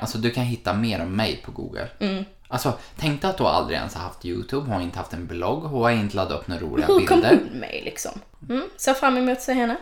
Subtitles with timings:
[0.00, 1.88] Alltså du kan hitta mer om mig på Google.
[2.48, 5.26] Alltså tänk dig att du aldrig ens har haft YouTube, hon har inte haft en
[5.26, 7.28] blogg, hon har inte laddat upp några roliga kom bilder.
[7.30, 8.12] hon med liksom?
[8.48, 9.76] Mm, ser fram emot att se henne.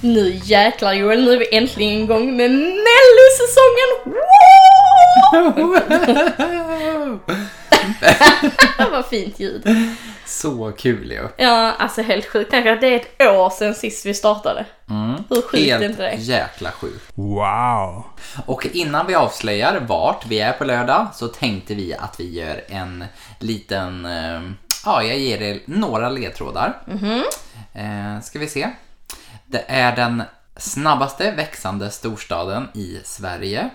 [0.00, 3.90] Nu jäklar Joel, nu är vi äntligen igång med mellosäsongen!
[6.94, 7.20] Wow!
[8.90, 9.68] Vad fint ljud.
[10.30, 11.28] Så kul ju.
[11.36, 12.50] Ja, alltså helt sjukt.
[12.50, 14.66] Tänk att det är ett år sedan sist vi startade.
[15.28, 16.14] Hur sjukt är inte Helt det?
[16.22, 17.12] jäkla sjukt.
[17.14, 18.04] Wow.
[18.46, 22.64] Och innan vi avslöjar vart vi är på lördag så tänkte vi att vi gör
[22.68, 23.04] en
[23.38, 24.40] liten, eh,
[24.84, 26.82] ja jag ger er några ledtrådar.
[27.72, 28.68] Eh, ska vi se.
[29.46, 30.22] Det är den
[30.56, 33.70] snabbaste växande storstaden i Sverige.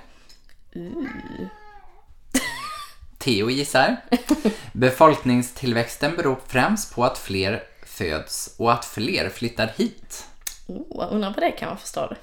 [3.26, 3.96] Theo gissar.
[4.74, 10.26] Befolkningstillväxten beror främst på att fler föds och att fler flyttar hit.
[10.68, 12.16] Oh, undrar vad det kan man förstå det.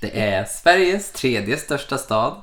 [0.00, 2.42] Det är Sveriges tredje största stad.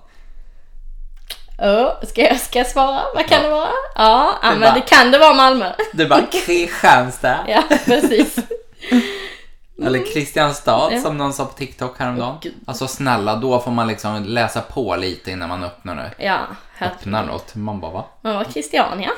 [1.60, 3.02] Oh, ska, jag, ska jag svara?
[3.16, 3.70] Vad kan det vara?
[3.96, 5.74] Ja, ja men bara- det kan det vara Malmö.
[5.94, 7.46] Det var Kristianstad.
[7.48, 8.36] Ja, precis.
[9.86, 11.02] Eller Kristianstad Ja.
[11.02, 12.38] som någon sa på TikTok häromdagen.
[12.42, 12.54] Gud.
[12.66, 16.26] alltså snälla, då får man liksom läsa på lite innan man öppnar det.
[16.26, 16.40] Ja,
[16.76, 16.88] här.
[16.88, 17.56] Öppnar något.
[17.56, 18.06] Man bara va?
[18.22, 19.12] Man var Christiania.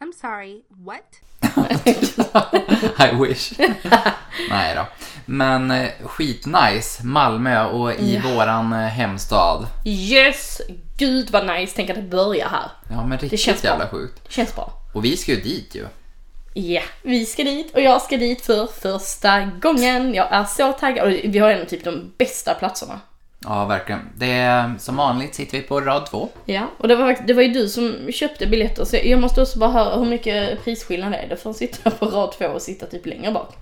[0.00, 1.00] I'm sorry, what?
[2.98, 3.52] I wish.
[4.50, 4.86] Nej då.
[5.26, 7.04] Men eh, skitnice.
[7.04, 9.66] Malmö och i våran eh, hemstad.
[9.84, 10.60] Yes!
[10.98, 12.70] Gud vad nice, tänk att det börjar här.
[12.90, 13.70] Ja men riktigt känns bra.
[13.70, 14.20] jävla sjukt.
[14.26, 14.72] Det känns bra.
[14.94, 15.86] Och vi ska ju dit ju.
[16.56, 20.14] Ja, vi ska dit och jag ska dit för första gången.
[20.14, 23.00] Jag är så taggad och vi har en typ de bästa platserna.
[23.44, 24.00] Ja verkligen.
[24.16, 26.28] Det är, som vanligt sitter vi på rad två.
[26.44, 29.58] Ja, och det var, det var ju du som köpte biljetter så jag måste också
[29.58, 32.86] bara höra hur mycket prisskillnad är det för att sitta på rad två och sitta
[32.86, 33.54] typ längre bak?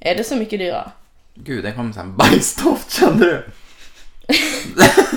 [0.00, 0.90] Är det så mycket dyrare?
[1.34, 3.44] Gud, det kom sen bajsdoft kände du?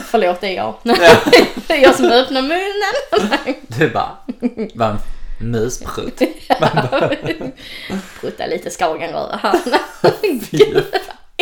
[0.05, 0.73] Förlåt, det är jag.
[0.83, 0.95] Ja.
[1.67, 3.55] det är jag som öppnar munnen.
[3.67, 4.17] Du bara,
[4.79, 4.99] en
[5.39, 6.21] musprutt.
[8.21, 9.59] Prutta lite skagenröra här.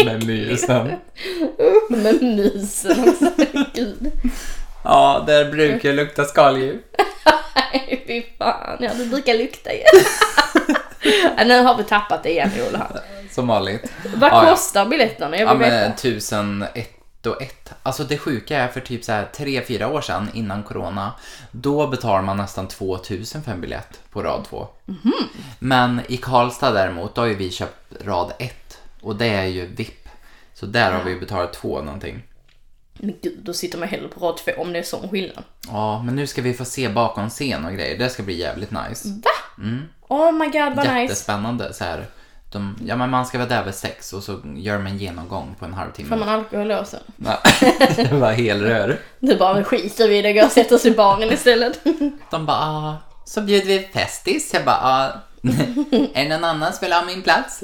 [0.06, 0.92] Med musen.
[1.90, 3.32] Med musen också.
[3.74, 4.12] Gud.
[4.84, 6.80] Ja, där brukar lukta skaldjur.
[7.74, 8.78] Nej, fy fan.
[8.80, 9.82] Ja, det brukar lukta ju.
[11.38, 12.88] ja, nu har vi tappat det igen, Ola.
[13.32, 13.92] Som vanligt.
[14.16, 14.50] Vad Ja, ja.
[14.52, 15.38] kostar biljetterna?
[15.38, 15.76] Jag Ja vill veta.
[15.88, 16.97] men tusen ett
[17.28, 17.74] och ett.
[17.84, 21.12] Alltså det sjuka är för typ så här tre, fyra år sedan innan corona.
[21.52, 24.68] Då betalar man nästan 2000 för en biljett på rad två.
[24.86, 25.14] Mhm.
[25.60, 28.78] Men i Karlstad däremot, då har ju vi köpt rad ett.
[29.02, 30.08] Och det är ju VIP.
[30.54, 32.24] Så där har vi betalat två någonting.
[32.94, 35.44] Men gud, då sitter man hellre på rad två om det är sån skillnad.
[35.68, 37.98] Ja, men nu ska vi få se bakom scen och grejer.
[37.98, 39.10] Det ska bli jävligt nice.
[40.08, 41.02] Oh my god, vad nice.
[41.02, 42.06] Jättespännande så här.
[42.52, 45.56] De, ja men man ska vara där vid sex och så gör de en genomgång
[45.60, 46.10] på en halvtimme.
[46.10, 47.00] Får man alkoholåsen?
[47.18, 47.40] Ja,
[47.96, 49.00] det var helrör.
[49.20, 51.80] Du bara, men skiter vi i det, går och sätter oss i baren istället.
[52.32, 54.54] De bara, ah, så bjuder vi festis.
[54.54, 55.12] Jag bara, ah,
[56.14, 57.64] är det någon annan som vill ha min plats?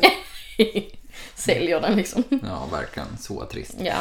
[1.36, 2.24] Säljer den liksom.
[2.30, 3.18] Ja, verkligen.
[3.20, 3.76] Så trist.
[3.80, 3.94] Ja.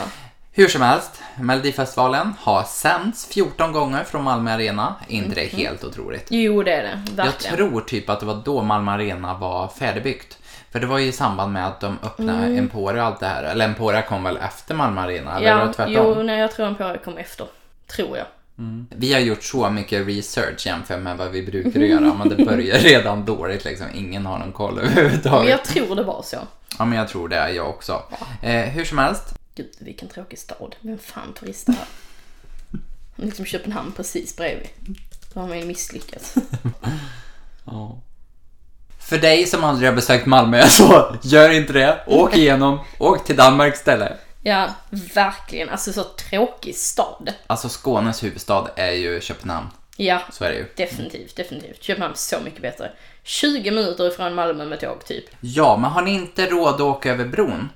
[0.54, 4.94] Hur som helst, Melodifestivalen har sänds 14 gånger från Malmö Arena.
[5.08, 6.26] Inte det helt otroligt?
[6.30, 7.02] Jo, det är det.
[7.16, 7.56] Jag Verkligen.
[7.56, 10.38] tror typ att det var då Malmö Arena var färdigbyggt.
[10.72, 13.42] För det var ju i samband med att de öppnade Emporia och allt det här.
[13.44, 15.36] Eller Emporia kom väl efter Malmö Arena?
[15.36, 15.94] Eller Ja, tvärtom?
[15.94, 17.46] jo, nej, jag tror på kom efter.
[17.86, 18.26] Tror jag.
[18.88, 22.14] Vi har gjort så mycket research jämfört med vad vi brukar göra.
[22.14, 23.86] Men det börjar redan dåligt liksom.
[23.94, 25.50] Ingen har någon koll Men överhuvudtaget.
[25.50, 26.36] jag tror det var så.
[26.78, 28.02] Ja, men jag tror det jag också.
[28.42, 29.34] Eh, hur som helst.
[29.54, 30.76] Gud, vilken tråkig stad.
[30.80, 31.86] Vem fan turistar här?
[33.26, 34.68] liksom Köpenhamn precis bredvid.
[35.34, 36.34] Då har man ju misslyckats.
[39.04, 42.00] För dig som aldrig har besökt Malmö, så gör inte det.
[42.06, 42.80] Åk igenom.
[42.98, 44.12] Åk till Danmark istället.
[44.42, 44.68] Ja,
[45.14, 45.68] verkligen.
[45.68, 47.32] Alltså så tråkig stad.
[47.46, 49.66] Alltså Skånes huvudstad är ju Köpenhamn.
[49.96, 50.66] Ja, Så är det ju.
[50.76, 51.82] definitivt, definitivt.
[51.82, 52.90] Köpenhamn är så mycket bättre.
[53.24, 55.24] 20 minuter ifrån Malmö med tåg typ.
[55.40, 57.68] Ja, men har ni inte råd att åka över bron?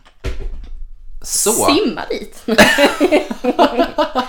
[1.26, 2.42] Så, Simma dit.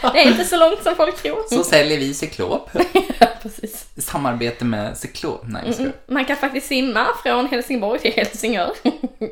[0.01, 1.43] det är inte så långt som folk tror.
[1.49, 2.69] så säljer vi cyklop.
[3.41, 3.85] Precis.
[3.95, 5.41] I samarbete med cyklop.
[5.45, 5.93] Nej, skojar.
[6.07, 8.71] Man kan faktiskt simma från Helsingborg till Helsingör.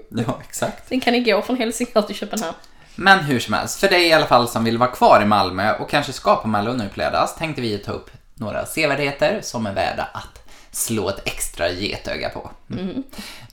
[0.10, 0.88] Ja, exakt.
[0.90, 2.56] Sen kan ni gå från Helsingör till Köpenhamn.
[2.96, 5.74] Men hur som helst, för dig i alla fall som vill vara kvar i Malmö
[5.78, 9.66] och kanske ska på Mello nu på lördags tänkte vi ta upp några sevärdheter som
[9.66, 10.42] är värda att
[10.72, 12.52] slå ett extra getöga på.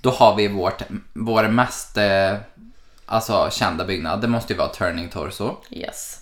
[0.01, 0.83] Då har vi vårt,
[1.13, 2.35] vår mest eh,
[3.07, 5.57] alltså, kända byggnad, det måste ju vara Turning Torso.
[5.71, 6.19] Yes.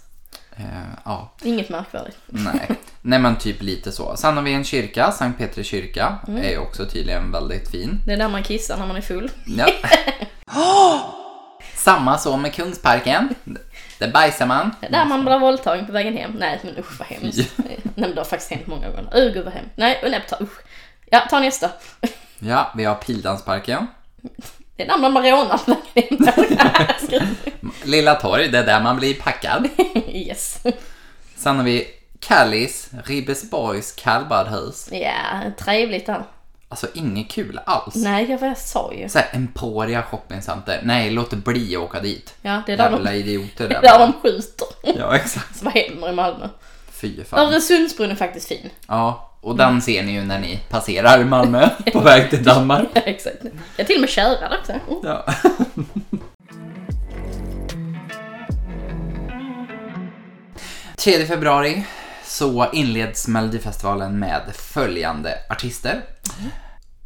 [0.56, 0.64] Eh,
[1.04, 2.16] ja, Inget märkvärdigt.
[2.26, 2.68] nej.
[3.02, 4.16] nej men typ lite så.
[4.16, 8.00] Sen har vi en kyrka, Sankt Petri kyrka, är ju också tydligen väldigt fin.
[8.06, 9.30] Det är där man kissar när man är full.
[9.46, 9.66] Ja.
[11.74, 13.34] Samma så med Kungsparken.
[13.98, 14.70] Där bajsar man.
[14.90, 16.30] Där man blir våldtagen på vägen hem.
[16.38, 17.52] Nej men usch vad hemskt.
[17.56, 19.16] Nej men det har faktiskt hänt många gånger.
[19.16, 19.72] Uh, gud vad hemskt.
[19.76, 20.58] Nej, nej ta, usch.
[21.10, 21.70] Ja, ta nästa.
[22.38, 23.86] Ja, vi har Pildansparken.
[24.84, 26.26] Det är på vägen
[27.10, 27.36] hem.
[27.84, 29.68] Lilla Torg, det är där man blir packad.
[30.08, 30.58] yes.
[31.36, 31.86] Sen har vi
[32.20, 34.88] Kallis, Ribbesborgs kallbadhus.
[34.92, 36.24] Ja, trevligt där.
[36.68, 37.94] Alltså inget kul alls.
[37.94, 39.08] Nej, jag, jag sa ju.
[39.08, 40.80] Såhär Emporia shoppingcenter.
[40.82, 42.34] Nej, låt bli att åka dit.
[42.42, 44.68] Ja, det är där Jävla de, idioter det är där de skjuter.
[44.98, 45.56] Ja, exakt.
[45.56, 46.48] Så vad händer i Malmö?
[46.90, 47.38] Fy fan.
[47.38, 48.70] Öresundsbron är faktiskt fin.
[48.86, 52.88] Ja, och den ser ni ju när ni passerar Malmö på väg till Danmark.
[52.94, 53.36] Ja, exakt.
[53.76, 54.72] Jag till och med köra där också.
[54.72, 55.00] Mm.
[55.02, 55.26] Ja.
[60.96, 61.84] Tredje februari
[62.24, 66.02] så inleds Melodifestivalen med följande artister.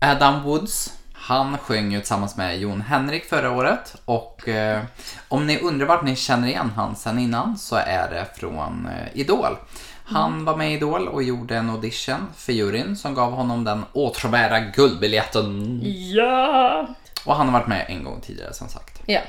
[0.00, 4.82] Adam Woods, han sjöng ju tillsammans med Jon Henrik förra året och eh,
[5.28, 9.20] om ni undrar vart ni känner igen han sen innan så är det från eh,
[9.20, 9.56] Idol.
[10.04, 13.84] Han var med i Idol och gjorde en audition för juryn som gav honom den
[13.92, 15.80] åtråvärda guldbiljetten.
[15.84, 16.86] Ja.
[17.24, 19.02] Och han har varit med en gång tidigare som sagt.
[19.06, 19.20] Ja.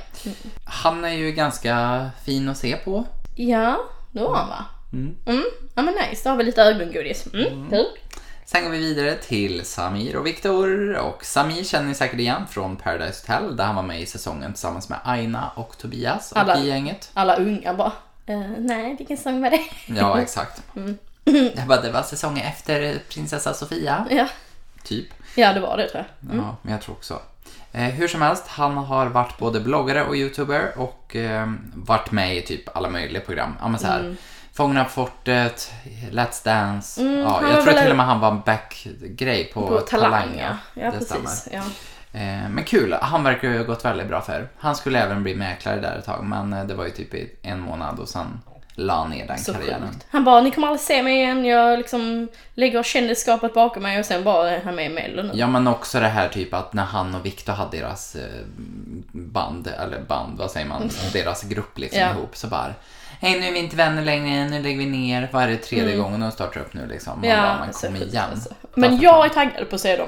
[0.66, 3.06] Han är ju ganska fin att se på.
[3.36, 3.80] Ja,
[4.12, 4.66] det var han va?
[4.94, 5.44] Mm.
[5.76, 7.28] Ja men nice, då har vi lite ögongodis.
[7.34, 7.70] Mm.
[7.70, 7.86] Kul.
[8.46, 10.94] Sen går vi vidare till Samir och Viktor.
[10.96, 14.54] Och Samir känner ni säkert igen från Paradise Hotel där han var med i säsongen
[14.54, 16.60] tillsammans med Aina och Tobias och Alla.
[16.60, 17.10] i gänget.
[17.14, 17.92] Alla unga bara,
[18.26, 19.62] eh, nej vilken sång var det?
[19.86, 20.62] Ja, exakt.
[21.56, 24.28] Jag bara, det var säsongen efter prinsessa Sofia, Ja.
[24.84, 25.08] typ.
[25.36, 26.38] ja, det var det tror jag.
[26.38, 27.20] Ja, men jag tror också.
[27.72, 32.38] Eh, hur som helst, han har varit både bloggare och youtuber och eh, varit med
[32.38, 33.56] i typ alla möjliga program.
[33.62, 34.16] Ja men så här,
[34.54, 35.72] Fångarna på fortet,
[36.12, 37.02] Let's Dance.
[37.04, 37.26] ja, Mm.
[37.26, 40.40] han jag tror väl- till och med han var en back-grej på, På Talang Talang.
[40.40, 40.58] ja.
[40.84, 41.22] Ja det stämmer.
[41.24, 41.48] precis.
[41.54, 41.62] Ja.
[42.16, 44.48] Eh, men kul, han verkar ju ha gått väldigt bra för.
[44.58, 47.30] Han skulle även bli mäklare där ett tag men eh, det var ju typ i
[47.42, 48.42] en månad och sen
[48.78, 49.82] la ner den Så karriären.
[49.94, 50.06] sjukt.
[50.10, 54.06] Han bara, ni kommer aldrig se mig igen, jag liksom lägger kändisskapet bakom mig och
[54.06, 55.32] sen bara är han med i Mello nu.
[55.34, 58.22] Ja men också det här typ att när han och Viktor hade deras eh,
[59.12, 62.10] band, eller band, vad säger man, deras grupp liksom Ja.
[62.12, 62.74] ihop så bara
[63.22, 65.30] Hej nu är vi inte vänner längre, nu lägger vi ner.
[65.32, 67.14] Vad är det tredje gången de startar upp nu liksom?
[67.20, 67.38] Man Mm.
[67.46, 68.24] Ja, bara, så kom igen.
[68.32, 68.50] alltså.
[68.76, 70.08] Men jag är taggad på att se dem.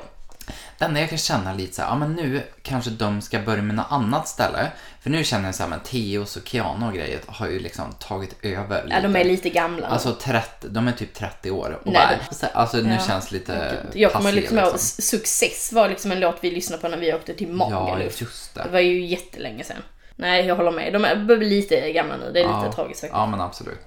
[0.80, 3.62] Det enda jag kan känna lite så här, ja men nu kanske de ska börja
[3.64, 4.72] med något annat ställe.
[5.02, 7.92] För nu känner jag så här, men Theos och Keanu och grejer har ju liksom
[8.00, 8.96] tagit över lite.
[8.96, 9.88] Ja, de är lite gamla.
[9.88, 13.00] Alltså 30, de är typ 30 år och Nej, bara, alltså nu Ja.
[13.08, 16.98] känns lite jag kommer liksom ihåg, Success var liksom en låt vi lyssnade på när
[16.98, 18.22] vi åkte till Ja, Magaluf.
[18.22, 18.70] just Det det.
[18.70, 19.78] var ju jättelänge sedan.
[20.16, 20.94] Nej, jag håller med.
[20.94, 22.32] De är lite gamla nu.
[22.34, 22.64] Det är Ja.
[22.64, 23.18] lite tragiskt faktiskt.
[23.18, 23.80] Ja men absolut.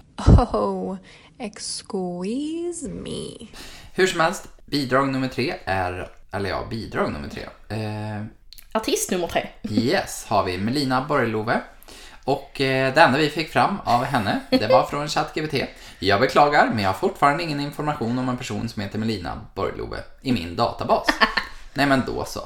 [0.53, 0.97] Oh,
[1.39, 3.47] excuse me.
[3.95, 7.43] Hur som helst, bidrag nummer tre är, eller ja, bidrag nummer tre.
[7.69, 8.25] Eh,
[8.73, 9.49] Artist nummer tre.
[9.71, 11.61] yes, har vi Melina Borglove.
[12.25, 15.55] Och eh, det enda vi fick fram av henne, det var från ChatGPT.
[15.99, 19.99] Jag beklagar, men jag har fortfarande ingen information om en person som heter Melina Borglove
[20.23, 21.07] i min databas.
[21.75, 22.41] Nej men då så.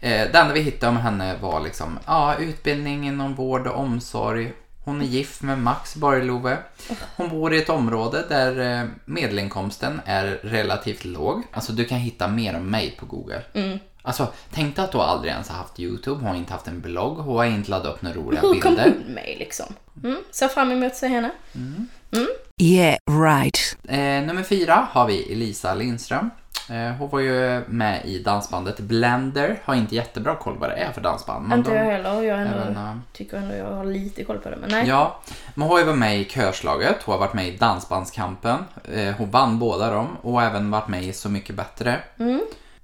[0.00, 4.52] Eh, det enda vi hittade om henne var liksom, ja, utbildning inom vård och omsorg.
[4.84, 6.58] Hon är gift med Max Borglove.
[7.16, 11.42] Hon bor i ett område där eh, medelinkomsten är relativt låg.
[11.52, 13.42] Alltså du kan hitta mer om mig på Google.
[14.04, 16.80] Alltså, tänk dig att du aldrig ens har haft YouTube, hon har inte haft en
[16.80, 18.92] blogg, hon har inte laddat upp några roliga Hur kom bilder.
[19.04, 19.66] hon med liksom?
[20.04, 21.30] Mm, ser fram emot att se henne.
[22.62, 23.76] Yeah, right.
[23.88, 26.30] Eh, nummer fyra har vi Elisa Lindström.
[26.70, 29.60] Eh, hon var ju med i dansbandet Blender.
[29.64, 31.48] Har inte jättebra koll vad det är för dansband.
[31.48, 32.22] men Inte de- jag heller.
[32.22, 34.56] Jag ändå, även, eh, tycker ändå jag har lite koll på det.
[34.56, 34.88] Men nej.
[34.88, 35.20] Ja,
[35.54, 38.56] men hon har ju varit med i Körslaget, hon har varit med i Dansbandskampen,
[38.94, 41.98] eh, hon vann båda dem och även varit med i Så mycket bättre.
[42.18, 42.40] Mm.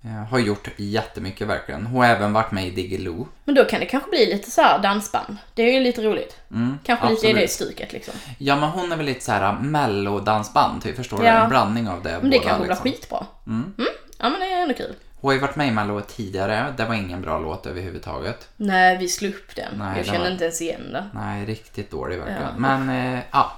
[0.08, 1.86] Eh, har gjort jättemycket verkligen.
[1.86, 3.28] Hon har även varit med i Diggiloo.
[3.44, 5.36] Men då kan det kanske bli lite så här dansband.
[5.54, 6.36] Det är ju lite roligt.
[6.84, 7.36] kanske lite i Mm, absolut.
[7.36, 8.14] det stuket liksom.
[8.38, 11.24] Ja, men hon är väl lite så här mellodansband, typ, förstår du?
[11.24, 11.32] Ja.
[11.42, 12.90] En blandning av det Men det båda, kanske blir liksom.
[12.90, 13.26] skitbra.
[13.46, 13.72] Mm.
[14.18, 14.94] Ja men det är ändå kul.
[15.20, 18.48] Hon har ju varit med i Mello tidigare, det var ingen bra låt överhuvudtaget.
[18.56, 19.72] Nej, vi slog upp den.
[19.78, 21.04] Nej, jag det känner var- inte ens igen den.
[21.14, 22.42] Nej, riktigt dålig verkligen.
[22.42, 22.58] Ja.
[22.58, 23.52] Men eh, ja,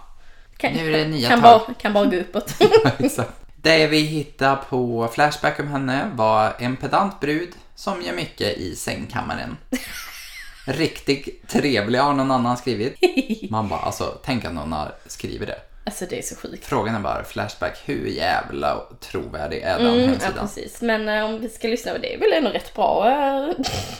[0.57, 1.61] Kan, Nu är det nya kan, tag.
[1.67, 2.55] bara, kan bara gå uppåt.
[2.99, 3.33] exakt.
[3.63, 8.77] Det vi hittade på Flashback om henne var en pedant brud som gör mycket i
[8.77, 9.57] sängkammaren.
[10.67, 12.95] Riktigt trevlig har någon annan skrivit.
[13.51, 15.59] Man bara, alltså tänk att någon har skrivit det.
[15.85, 16.67] alltså det är så sjukt.
[16.67, 20.35] Frågan är bara, Flashback, hur jävla trovärdig är den Mm, ja, hemsidan?
[20.47, 20.81] precis.
[20.83, 23.11] Men eh, om vi ska lyssna på det, är väl ändå rätt bra,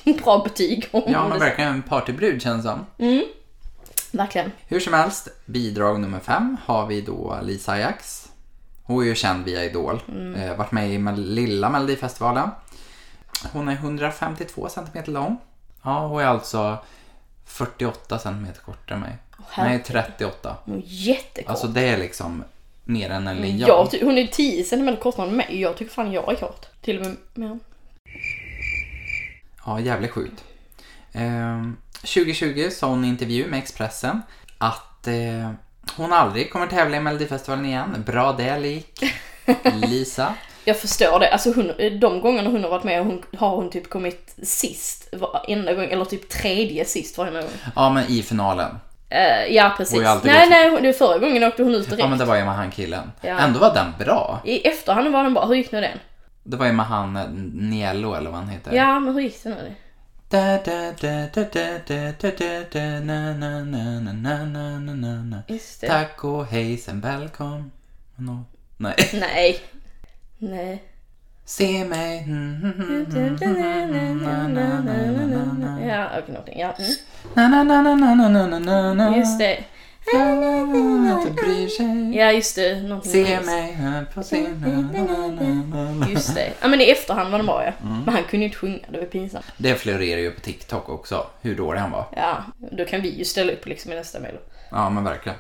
[0.07, 0.89] eh, bra betyg.
[0.91, 2.87] Om Ja, det- men verkligen en partybrud känns som.
[4.13, 4.53] Verkligen.
[4.69, 8.27] Hur som helst, bidrag nummer fem har vi då Lisa Ajax.
[8.91, 10.03] Hon är ju känd via Idol.
[10.37, 12.51] Eh, varit med i lilla Melodifestivalen.
[13.53, 15.39] Hon är 152 cm lång.
[15.83, 16.79] Ja, hon är alltså
[17.45, 19.17] 48 centimeter kortare än mig.
[19.49, 19.81] herregud.
[19.95, 20.57] Nej, 38.
[20.65, 21.51] Hon är jättekort.
[21.51, 22.45] Alltså det är liksom
[22.85, 23.89] mer än en linjal.
[23.93, 25.61] jag, hon är 10 cm kortare än mig.
[25.61, 26.67] Jag tycker fan jag är kort.
[26.81, 27.59] Till och med mer.
[29.67, 30.45] Ja, jävligt sjukt.
[31.13, 34.23] Ehm, 2020 sa hon i en intervju med Expressen
[34.59, 35.51] att eh,
[35.97, 38.03] hon aldrig kommer tävla i Melodifestivalen igen.
[38.07, 39.01] Bra det, lik
[39.83, 40.35] Lisa.
[40.65, 41.33] Jag förstår det.
[41.33, 45.75] Alltså hon, de gångerna hon har varit med hon, har hon typ kommit sist varenda
[45.75, 45.85] gång.
[45.85, 47.51] Eller typ tredje sist varenda gång.
[47.77, 48.79] Ja, men i finalen.
[49.09, 49.99] Eh, ja precis.
[50.25, 52.01] Nej nej, hon- det förra gången åkte hon ut direkt.
[52.03, 53.13] Ja, men det var ju med han killen.
[53.21, 53.39] Ja.
[53.39, 54.41] Ändå var den bra.
[54.45, 55.47] I efterhand var den bra.
[55.47, 55.99] Hur gick nu den?
[56.43, 57.13] Det var ju med han
[57.55, 58.73] Niello eller vad han heter.
[58.73, 59.75] Ja men hur gick det nu?
[60.31, 64.79] Da, da, da, da, da, da, da, da, da, na, na, na, na, na, na,
[64.79, 65.43] na, na, na.
[65.49, 65.87] Just det.
[65.87, 67.71] Tack och hej sen välkommen.
[68.17, 68.45] No.
[68.77, 68.95] Nej.
[69.13, 69.59] Nej.
[70.39, 70.83] Nej.
[71.45, 72.19] Se mig.
[72.19, 73.39] Mm, mm, mm,
[75.89, 76.61] Ja, någonting.
[76.61, 76.89] Ja, mm.
[79.19, 79.65] Just det.
[80.07, 82.17] Inte bryr sig.
[82.19, 82.83] Ja just det.
[82.83, 86.07] Någonting Se med- mig här på scenen.
[86.11, 86.53] Just det.
[86.61, 87.73] Ja men i efterhand var den bra ja.
[87.89, 88.03] Mm.
[88.05, 89.45] Men han kunde ju inte sjunga, det var pinsamt.
[89.57, 92.07] Det florerar ju på TikTok också, hur dålig han var.
[92.17, 94.39] Ja, då kan vi ju ställa upp liksom i nästa melo.
[94.71, 95.39] Ja, men verkligen.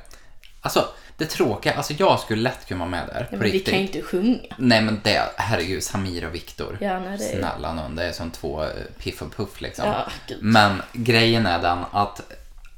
[0.62, 3.69] Alltså, det tråkiga, alltså jag skulle lätt kunna vara med där, Ja, men vi riktigt.
[3.75, 4.38] kan ju inte sjunga.
[4.59, 6.79] Nej men det, herregud, Samir och Viktor.
[6.81, 9.85] Ja, nej, det är- Snälla nån, det är som två eh, piff och puff liksom.
[9.88, 10.07] Ja,
[10.40, 12.21] men grejen är den att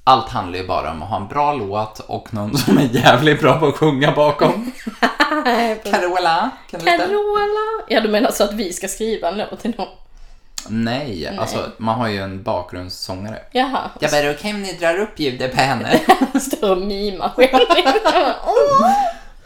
[0.04, 3.40] allt handlar ju bara om att ha en bra låt och någon som är jävligt
[3.40, 4.73] bra på att sjunga bakom.
[5.85, 6.99] Carola, kan du lite?
[6.99, 7.85] Carola!
[7.88, 9.88] Ja du menar så att vi ska skriva en låt till någon?
[10.68, 13.38] Nej, alltså man har ju en bakgrundssångare.
[13.52, 13.90] Jaha.
[14.00, 16.00] Jag bara, okej om ni drar upp ljudet på henne.
[16.40, 17.66] Står och mimar själv.
[18.47, 18.90] Åh,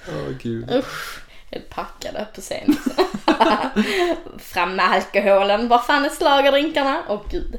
[0.08, 0.70] Åh gud.
[0.74, 1.20] Usch.
[1.50, 3.04] Helt packade på scen liksom.
[4.38, 5.68] Fram med alkoholen.
[5.68, 7.02] Var fan är schlagerdrinkarna?
[7.08, 7.58] Åh gud.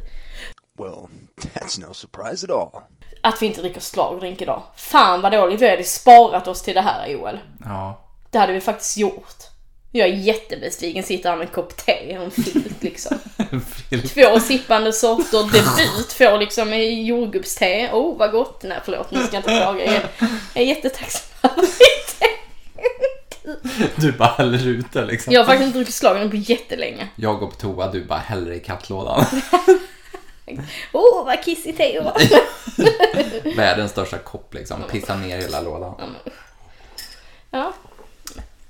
[0.77, 1.09] Well,
[1.53, 2.81] that's no surprise at all.
[3.21, 4.63] Att vi inte dricker schlagerdrink idag.
[4.75, 5.61] Fan vad dåligt.
[5.61, 7.39] Vi hade sparat oss till det här Joel.
[7.65, 8.03] Ja.
[8.31, 9.35] Det hade vi faktiskt gjort.
[9.91, 13.17] Jag är jättebesviken, sitter här med en kopp te och en filt liksom.
[14.13, 17.89] Två sippande sorter, debut får liksom i jordgubbste.
[17.93, 18.63] Oh vad gott!
[18.63, 19.85] Nej förlåt, nu ska jag inte klaga.
[19.85, 20.09] Jag är,
[20.53, 22.27] jag är jättetacksam över mitt te.
[23.95, 25.33] Du bara häller ut det liksom.
[25.33, 27.07] Jag har faktiskt inte druckit schlagern på jättelänge.
[27.15, 29.25] Jag går på toa, du bara häller i kattlådan.
[30.93, 32.21] Oh vad kissig te var.
[33.55, 36.15] Världens största kopp liksom, pissar ner hela lådan.
[37.51, 37.73] Ja,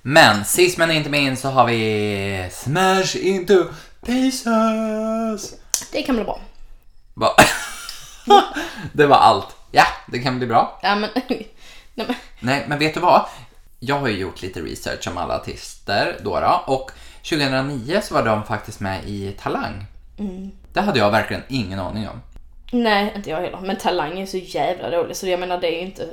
[0.01, 3.65] Men sist men inte minst så har vi Smash into
[4.05, 5.55] pieces.
[5.91, 6.39] det kan bli bra.
[7.13, 7.35] Va?
[8.93, 9.55] det var allt.
[9.71, 10.79] Ja, det kan bli bra.
[10.83, 11.53] Ja men, nej
[11.93, 12.15] men.
[12.39, 13.25] Nej, men vet du vad?
[13.79, 16.91] Jag har ju gjort lite research om alla artister då, då och
[17.29, 19.85] 2009 så var de faktiskt med i Talang.
[20.77, 22.21] Det hade jag verkligen ingen aning om.
[22.71, 23.59] Nej, inte jag heller.
[23.61, 26.07] Men Talang är så jävla dålig så jag menar det är ju inte...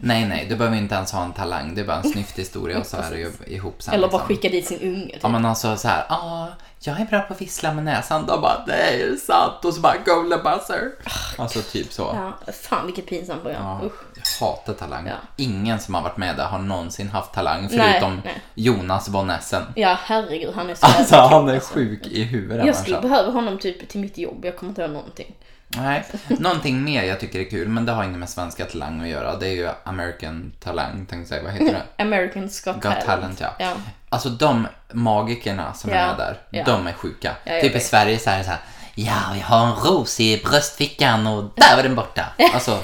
[0.00, 1.74] Nej, nej, du behöver inte ens ha en talang.
[1.74, 3.94] Det är bara en snyfthistoria och så är det ju ihop sen.
[3.94, 4.28] Eller bara liksom.
[4.28, 5.22] skicka dit sin unge typ.
[5.22, 6.46] Ja men alltså så här, ah,
[6.80, 8.26] jag är bra på att vissla med näsan.
[8.26, 9.64] Då bara, det är sant.
[9.64, 10.90] Och så bara, golden buzzer.
[11.38, 12.32] Alltså typ så.
[12.46, 13.62] Ja, fan vilket pinsamt program.
[13.64, 14.05] Ja, Usch.
[14.40, 15.06] Hatar talang.
[15.06, 15.14] Ja.
[15.36, 18.40] Ingen som har varit med där har någonsin haft talang förutom nej.
[18.54, 19.62] Jonas von Essen.
[19.74, 21.74] Ja, herregud han är så Alltså jävla han är alltså.
[21.74, 22.66] sjuk i huvudet.
[22.66, 25.34] Jag skulle behöva honom typ till mitt jobb, jag kommer inte ihåg någonting.
[25.68, 29.08] Nej, någonting mer jag tycker är kul, men det har inget med svenska talang att
[29.08, 29.36] göra.
[29.36, 31.42] Det är ju American talang, tänkte jag säga.
[31.42, 32.02] Vad heter det?
[32.02, 33.48] Americans Got, Got Talent, ja.
[33.58, 33.72] ja.
[34.08, 36.64] Alltså de magikerna som Ja, är med där, ja.
[36.64, 37.32] de är sjuka.
[37.44, 37.86] Typ i vet.
[37.86, 38.60] Sverige så är det så här,
[38.94, 42.24] ja, jag har en ros i bröstfickan och där var den borta.
[42.54, 42.80] Alltså,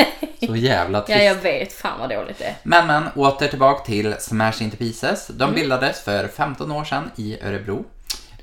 [0.47, 1.23] så jävla Ja, trist.
[1.25, 1.73] jag vet.
[1.73, 2.55] Fan vad dåligt det är.
[2.63, 5.27] Men men, åter tillbaka till Smash Into Pieces.
[5.27, 5.55] De Mm.
[5.55, 7.85] bildades för 15 år sedan i Örebro.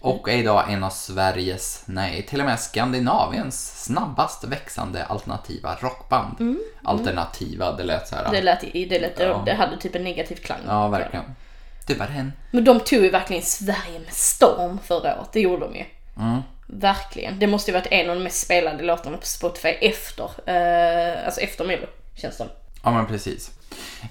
[0.01, 6.57] Och är idag en av Sveriges, nej till och med Skandinaviens snabbast växande alternativa rockband.
[6.83, 8.21] Alternativa, det lät så här.
[8.23, 8.33] Mm.
[8.35, 9.41] Det lät, det, lät, Ja.
[9.45, 10.59] det hade typ en negativ klang.
[10.67, 11.25] Ja, verkligen.
[11.87, 12.33] Du var den.
[12.51, 15.29] Men de tog ju verkligen Sverige med storm förra året.
[15.33, 15.85] Det gjorde de ju.
[16.17, 16.41] Mm.
[16.71, 17.39] Verkligen.
[17.39, 21.41] Det måste ju varit en av de mest spelade låtarna på Spotify efter, eh, alltså
[21.41, 22.47] efter Mello, känns det.
[22.83, 23.51] Ja men precis.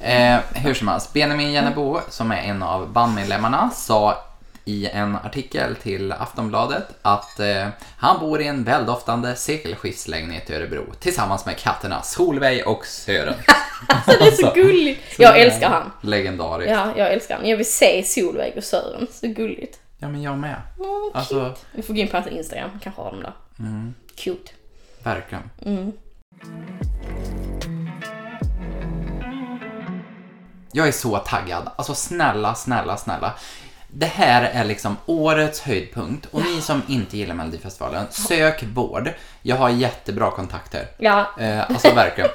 [0.03, 4.25] Eh, hur som helst, Benjamin Jennebo som är en av bandmedlemmarna sa
[4.65, 10.85] i en artikel till Aftonbladet att eh, han bor i en väldoftande sekelskiftslägenhet i Örebro
[11.01, 13.35] tillsammans med katterna Solveig och Sören.
[13.89, 15.01] Alltså det är så gulligt.
[15.19, 15.93] Jag älskar han.
[16.01, 16.73] Legendariskt.
[16.73, 17.49] Ja, jag älskar han.
[17.49, 19.07] Jag vill se Solveig och Sören.
[19.13, 19.79] Så gulligt.
[19.99, 20.63] Ja men jag med.
[20.79, 21.61] Åh, Alltså, cute.
[21.73, 23.33] Vi får gå in på hans Instagram, kanske har dem där.
[24.17, 24.53] Cute.
[25.03, 25.51] verkligen.
[30.73, 31.71] Jag är så taggad.
[31.77, 33.35] Alltså snälla, snälla, snälla.
[33.91, 39.11] Det här är liksom årets höjdpunkt och ni som inte gillar Melodifestivalen, sök vård.
[39.49, 40.87] Jag har jättebra kontakter.
[40.99, 42.31] Ja, Eh, alltså verkligen.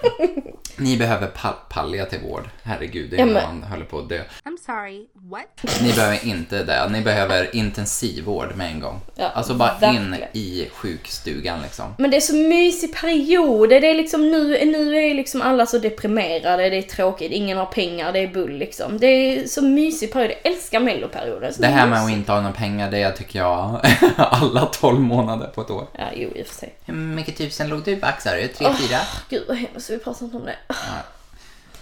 [0.78, 2.50] Ni behöver pal- palliativ vård.
[2.64, 4.18] Herregud, det är Ja, man håller på att dö.
[4.44, 5.82] I'm sorry, what?
[5.82, 6.90] Ni behöver inte det.
[6.90, 9.00] Ni behöver intensivvård med en gång.
[9.16, 10.30] Ja, alltså bara in verkligen.
[10.34, 11.86] i sjukstugan liksom.
[11.98, 13.70] men det är så mysig period.
[13.70, 17.66] Det är liksom nu, nu är liksom alla så deprimerade, det är tråkigt, ingen har
[17.66, 18.98] pengar, det är bull liksom.
[19.00, 20.32] Det är så mysig period.
[20.44, 21.54] Jag älskar melloperioden.
[21.58, 23.80] Det här med att inte ha några pengar, det tycker jag
[24.18, 25.88] alla 12 månader på ett år.
[25.98, 26.74] Ja, jo i och för sig.
[27.04, 28.32] Mycket tusen låg du på Axar?
[28.32, 28.48] Tre,
[28.80, 29.00] fyra?
[29.30, 30.56] Gud vad hemskt, vi pratar inte om det.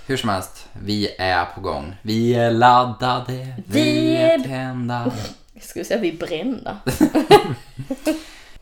[0.05, 1.95] Hur som helst, vi är på gång.
[2.01, 5.11] Vi är laddade, vi Vi är- tända.
[5.53, 6.77] Jag skulle säga vi är brända.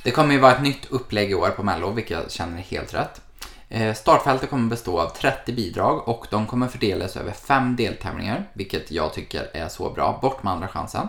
[0.03, 2.61] Det kommer ju vara ett nytt upplägg i år på Mello, vilket jag känner är
[2.61, 3.21] helt rätt.
[3.71, 8.91] Eh, Startfältet kommer bestå av 30 bidrag och de kommer fördelas över fem deltävlingar, vilket
[8.91, 10.19] jag tycker är så bra.
[10.21, 11.07] Bort med andra chansen.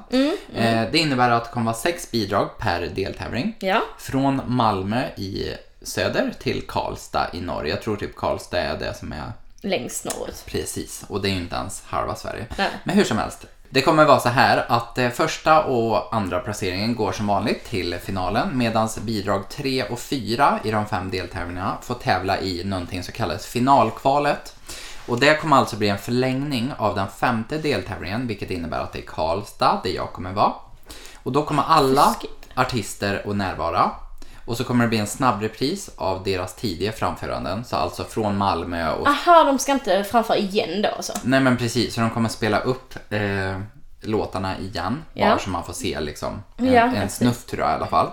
[0.55, 3.57] Eh, Det innebär att det kommer vara sex bidrag per deltävling.
[3.61, 3.83] Ja.
[3.99, 7.67] Från Malmö i söder till Karlstad i norr.
[7.67, 10.43] Jag tror typ Karlstad är det som är Längst norrut.
[10.47, 12.47] Precis, och det är ju inte ens halva Sverige.
[12.59, 12.69] Nej.
[12.85, 13.47] Men hur som helst.
[13.73, 17.99] Det kommer vara så här att eh, första och andra placeringen går som vanligt till
[17.99, 23.13] finalen medan bidrag 3 och 4 i de fem deltävlingarna får tävla i någonting som
[23.13, 24.57] kallas finalkvalet.
[25.07, 28.99] Och det kommer alltså bli en förlängning av den femte deltävlingen vilket innebär att det
[28.99, 30.53] är Karlstad där jag kommer vara.
[31.23, 32.15] Och då kommer alla
[32.55, 33.91] artister att närvara.
[34.51, 38.93] Och så kommer det bli en snabbrepris av deras tidiga framföranden, så alltså från Malmö
[38.93, 41.13] och Aha, de ska inte framföra igen då alltså?
[41.23, 43.61] Nej men precis, så de kommer spela upp eh,
[44.01, 45.27] låtarna igen, Ja.
[45.29, 48.11] bara så man får se liksom en, Ja, en snutt tror jag i alla fall.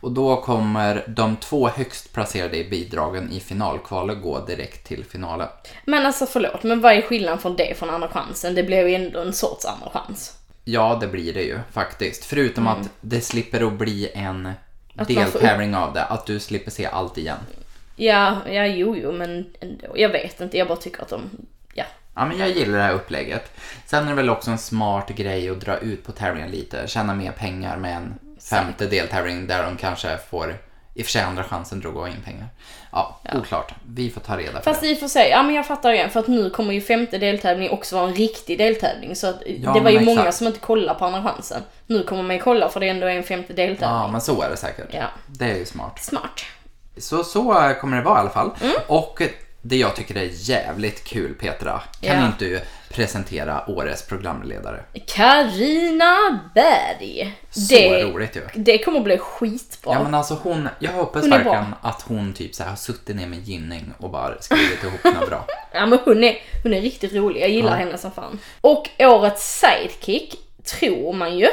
[0.00, 5.48] Och då kommer de två högst placerade i bidragen i finalkvalet gå direkt till finalen.
[5.84, 8.54] Men alltså förlåt, men vad är skillnaden från det från andra chansen?
[8.54, 10.34] Det blev ju ändå en sorts andra chans.
[10.64, 12.24] Ja, det blir det ju faktiskt.
[12.24, 14.52] Förutom att det slipper att bli en
[15.06, 17.38] Deltävling av det, att du slipper se allt igen.
[17.96, 19.86] Ja, ja, jo, jo, men ändå.
[19.94, 21.30] Jag vet inte, jag bara tycker att de,
[21.74, 21.84] ja.
[22.14, 23.52] Ja, men jag gillar det här upplägget.
[23.86, 27.14] Sen är det väl också en smart grej att dra ut på tävlingen lite, tjäna
[27.14, 28.18] mer pengar med en
[28.50, 30.56] femte deltävling där de kanske får,
[30.94, 32.46] i och för sig andra chansen att gå in pengar.
[32.92, 33.74] Ja, oklart.
[33.86, 34.86] Vi får ta reda på Fast det.
[34.90, 37.18] i och för sig, ja men jag fattar igen för att nu kommer ju femte
[37.18, 40.36] deltävlingen också vara en riktig deltävling så att Ja, det var ju men många exakt.
[40.36, 41.62] som inte kollar på andra chansen.
[41.86, 43.98] Nu kommer man ju kolla för det ändå är en femte deltävling.
[43.98, 44.86] Ja, men så är det säkert.
[44.90, 45.04] Ja.
[45.26, 45.98] Det är ju smart.
[46.04, 46.40] Smart.
[46.96, 48.50] Så, så kommer det vara i alla fall.
[48.60, 48.74] Mm.
[48.86, 49.22] Och
[49.68, 52.26] det jag tycker är jävligt kul Petra, kan Ja.
[52.26, 54.80] inte du presentera årets programledare?
[55.06, 57.38] Karina Berg.
[57.50, 58.42] Så det, roligt ju.
[58.54, 59.92] Det kommer bli skitbra.
[59.94, 63.16] Ja men alltså hon, jag hoppas Hon verkligen att hon typ så här har suttit
[63.16, 65.46] ner med Gynning och bara skrivit ihop något bra.
[65.72, 67.76] Ja men hon är, hon är riktigt rolig, jag gillar Ja.
[67.76, 68.38] henne som fan.
[68.60, 71.48] Och årets sidekick, tror man ju,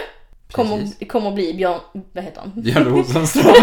[0.56, 1.80] kommer, kommer bli Björn,
[2.14, 2.52] vad heter han?
[2.56, 3.54] Björn Rosenström.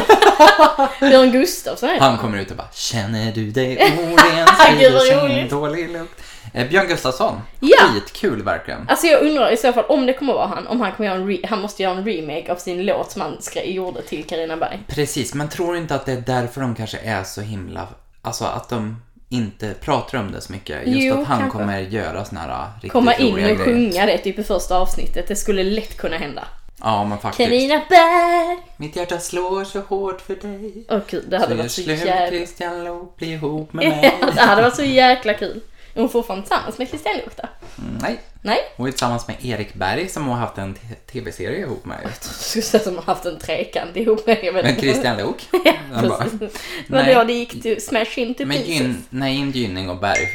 [1.01, 4.17] Björn Gustafsson heter Han kommer ut och bara Känner du dig oren?
[4.17, 5.51] Gud, Sprider vad roligt.
[5.51, 6.21] dålig lukt.
[6.55, 7.41] Eh, Björn Gustafsson.
[7.61, 7.77] Ja.
[7.95, 8.89] Skitkul verkligen.
[8.89, 11.19] Alltså jag undrar i så fall om det kommer vara han, om han kommer göra
[11.21, 14.57] en re- han måste göra en remake av sin låt som han gjorde till Carina
[14.57, 14.79] Berg.
[14.89, 17.87] Precis, men tror inte att det är därför de kanske är så himla...
[18.23, 20.87] Alltså att de inte pratar om det så mycket.
[20.87, 21.59] Just Jo, att han kanske.
[21.59, 23.57] kommer göra såna här äh, riktigt Komma in och grejer.
[23.57, 26.45] sjunga det typ i första avsnittet, det skulle lätt kunna hända.
[26.85, 27.49] Ja, men faktiskt.
[27.49, 28.59] Carina Berg!
[28.77, 30.85] Mitt hjärta slår så hårt för dig.
[30.89, 32.29] Åh gud, det hade Så varit så jävla...
[32.29, 34.15] Christian Lok, bli ihop med mig.
[34.35, 35.61] det hade varit så jäkla kul.
[35.95, 37.49] Är hon fortfarande tillsammans med Christian Luuk då?
[37.83, 38.21] Mm, Nej.
[38.43, 38.59] Nej?
[38.77, 40.79] Hon är tillsammans med Erik Berg som hon har haft en
[41.13, 41.99] tv-serie ihop med.
[42.05, 44.87] Jag skulle säga som har haft en trekant ihop med jag vet Men inte.
[44.87, 45.49] Christian Lok.
[45.65, 46.61] Ja, Han bara, precis.
[46.87, 48.69] Men då det gick till smash into Men pieces.
[48.81, 50.29] Gyn, nej, inte Gynning och Berg.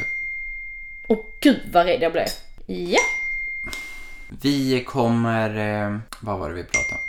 [1.08, 2.26] Åh gud vad rädd jag blev.
[2.66, 2.98] Ja.
[4.42, 5.56] Vi kommer...
[5.84, 7.08] Eh, vad var det vi pratade om?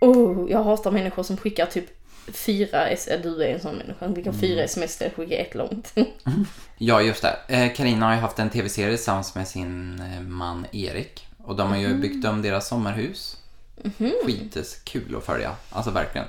[0.00, 1.84] Oh, jag hatar människor som skickar typ
[2.32, 3.22] fyra sms.
[3.22, 4.40] Du är en sån människa skickar Mm.
[4.40, 5.94] fyra sms istället för att skicka ett långt.
[6.78, 7.36] Ja, just det.
[7.48, 11.26] Eh, Carina har ju haft en tv-serie tillsammans med sin eh, man Erik.
[11.44, 13.36] Och de har ju byggt om deras sommarhus.
[14.26, 15.50] Skitkul att följa.
[15.70, 16.26] Alltså verkligen.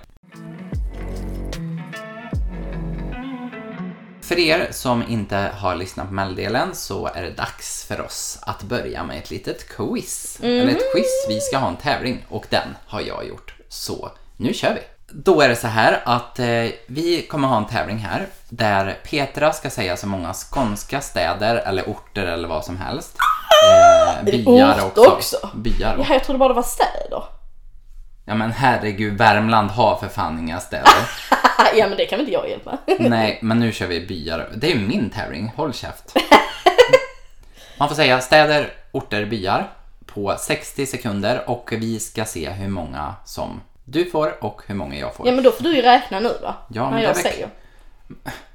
[4.28, 8.64] För er som inte har lyssnat på Melldelen så är det dags för oss att
[8.64, 10.40] börja med ett litet quiz.
[10.44, 13.56] Eller ett quiz, vi ska ha en tävling och den har jag gjort.
[13.70, 14.82] Så nu kör vi!
[15.12, 16.46] Då är det så här att eh,
[16.88, 21.84] vi kommer ha en tävling här där Petra ska säga så många skånska städer eller
[21.84, 23.18] orter eller vad som helst.
[24.18, 25.12] Eh, byar också.
[25.12, 25.50] också?
[25.56, 25.96] Byar.
[25.98, 27.24] Ja, jag trodde bara det var städer.
[28.28, 30.94] Ja men herregud, Värmland har för fan inga städer.
[31.76, 32.78] ja men det kan väl inte jag hjälpa.
[33.00, 34.50] Nej, men nu kör vi byar.
[34.56, 36.16] Det är ju min tävling, håll käft.
[37.80, 39.70] Man får säga städer, orter, byar
[40.06, 44.96] på 60 sekunder och vi ska se hur många som du får och hur många
[44.96, 45.28] jag får.
[45.28, 46.56] Ja men då får du ju räkna nu va?
[46.68, 47.50] Ja, men När jag säger.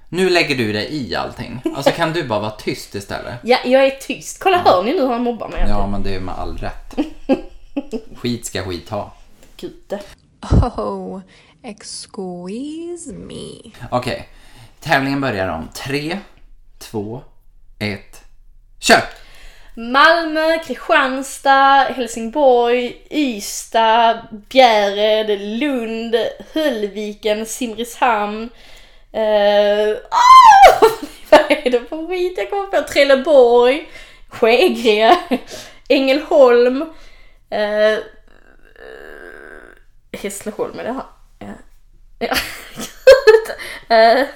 [0.08, 1.62] Nu lägger du dig i allting.
[1.76, 3.34] Alltså kan du bara vara tyst istället?
[3.42, 4.42] Ja, jag är tyst.
[4.42, 5.64] Kolla, hör ni nu hur han mobbar mig?
[5.68, 6.98] Ja, men det är med all rätt.
[8.16, 9.12] Skit ska skit ha.
[9.60, 9.98] Gud.
[10.76, 11.20] Oh,
[11.62, 13.72] excuse me.
[13.90, 14.28] Okej,
[14.80, 16.18] tävlingen börjar om tre,
[16.78, 17.22] två,
[17.78, 18.24] ett,
[18.78, 19.02] kör!
[19.74, 26.16] Malmö, Kristianstad, Helsingborg, Ystad, Bjärred, Lund,
[26.52, 28.50] Höllviken, Simrishamn.
[29.12, 30.86] Eh, ah!
[31.30, 32.88] Vad är det för skit jag kommer på?
[32.88, 33.88] Trelleborg,
[34.28, 35.18] Skägge,
[35.88, 36.82] Ängelholm,
[37.50, 37.98] eh,
[40.22, 41.04] Hässleholm det här.
[41.38, 41.46] Ja.
[42.18, 42.36] Ja.
[43.96, 44.26] eh,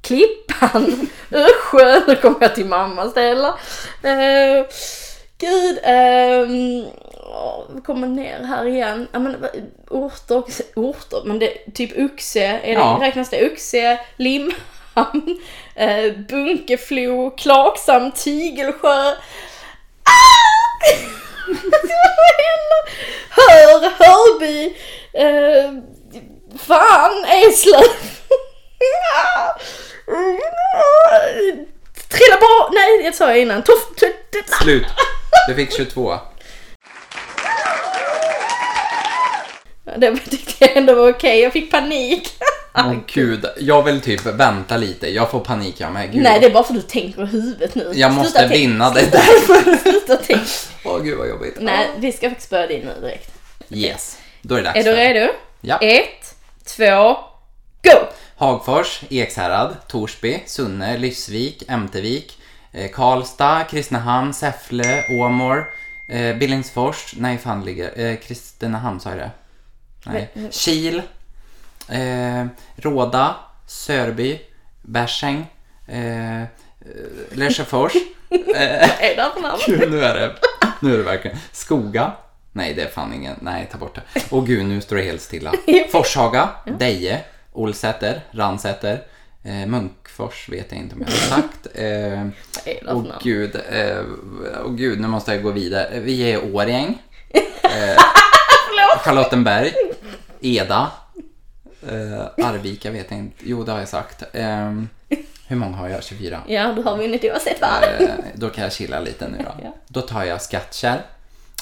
[0.00, 3.54] Klippan, Örsjö, nu kommer jag till mammas delar.
[4.02, 4.66] Eh,
[5.38, 5.78] gud,
[6.48, 9.08] vi kommer ner här igen.
[9.12, 9.46] Ja, men,
[9.90, 10.42] orter,
[10.74, 12.98] orter, men det typ Uxe, är det, Ja.
[13.00, 13.46] räknas det?
[13.46, 15.40] Uxe, Limhamn,
[15.74, 19.10] eh, Bunkeflo, Klagshamn, Tygelsjö.
[20.04, 20.42] Ah!
[23.30, 24.76] Hör, Hörby,
[25.12, 25.72] eh,
[26.58, 27.82] fan, Eslöv.
[32.08, 33.62] Trelleborg, nej det sa jag innan.
[33.62, 33.86] Toff,
[34.62, 34.86] Slut.
[35.48, 36.18] Du fick 22.
[39.96, 42.28] Det tyckte jag ändå var okej, jag fick panik.
[42.74, 45.10] Åh gud, jag vill typ vänta lite.
[45.10, 46.12] Jag får panik jag med.
[46.12, 46.22] Gud.
[46.22, 47.92] Nej det är bara för att du tänker i huvudet nu.
[47.94, 49.90] Jag måste Sluta vinna, det är därför.
[49.90, 50.42] Sluta tänk.
[50.84, 51.56] Åh gud vad jobbigt.
[51.60, 53.30] Nej, vi ska faktiskt börja din nu direkt.
[53.70, 55.32] Yes, då är det dags Är du redo?
[55.60, 55.78] Ja.
[55.78, 57.16] Ett, två,
[57.82, 58.06] go!
[58.36, 62.38] Hagfors, Ekshärad, Torsby, Sunne, Lyssvik, Ämtervik,
[62.72, 65.58] eh, Karlstad, Kristinehamn, Säffle, Åmål,
[66.08, 69.30] eh, Billingsfors, nej fan ligger, eh, Kristinehamn sa jag det?
[70.06, 70.28] Nej.
[70.50, 71.02] Kil,
[71.88, 73.34] eh, Råda,
[73.66, 74.40] Sörby,
[74.82, 75.46] Bärsäng,
[75.88, 76.46] eh, eh,
[77.32, 77.92] Lesjöfors.
[78.30, 79.60] eh, Är det för namn?
[79.66, 80.34] Gud, nu är det,
[80.80, 81.36] nu är det verkligen.
[81.52, 82.12] Skoga.
[82.52, 83.36] Nej, det är fan ingen.
[83.40, 84.20] Nej, ta bort det.
[84.30, 85.52] Åh gud, nu står det helt stilla.
[85.92, 87.20] Forshaga, Deje,
[87.52, 89.02] Olsäter, Ransäter,
[89.42, 91.66] eh, Munkfors vet jag inte om jag har sagt.
[91.74, 92.26] Eh,
[92.94, 94.00] åh gud, eh,
[94.64, 96.00] åh gud, nu måste jag gå vidare.
[96.00, 97.02] Vi är Årgäng,
[97.62, 97.96] eh,
[98.98, 99.72] Charlottenberg,
[100.40, 100.90] Eda,
[101.88, 103.36] eh, Arvika vet jag inte.
[103.44, 104.22] Jo, det har jag sagt.
[104.32, 104.72] Eh,
[105.46, 106.04] hur många har jag?
[106.04, 106.42] 24?
[106.46, 107.84] Ja, du har vunnit oavsett vad.
[108.02, 109.52] Eh, då kan jag chilla lite nu då.
[109.64, 109.74] Ja.
[109.88, 111.02] Då tar jag Skattkärr.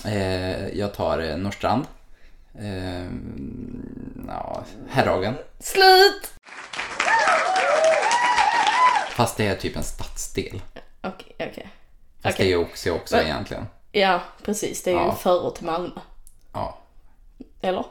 [0.05, 1.85] Eh, jag tar eh, Norrstrand.
[2.59, 3.05] Eh,
[4.29, 5.35] ja, Herrhagen.
[5.61, 6.33] Slut!
[9.11, 10.63] Fast det är typ en stadsdel.
[11.03, 11.69] Okej, okej.
[12.23, 12.47] Fast Okej.
[12.47, 13.67] det är ju också, också egentligen.
[13.93, 14.83] Ja, precis.
[14.83, 15.15] Det är ju Ja.
[15.15, 16.01] förort till Malmö.
[17.63, 17.85] Eller?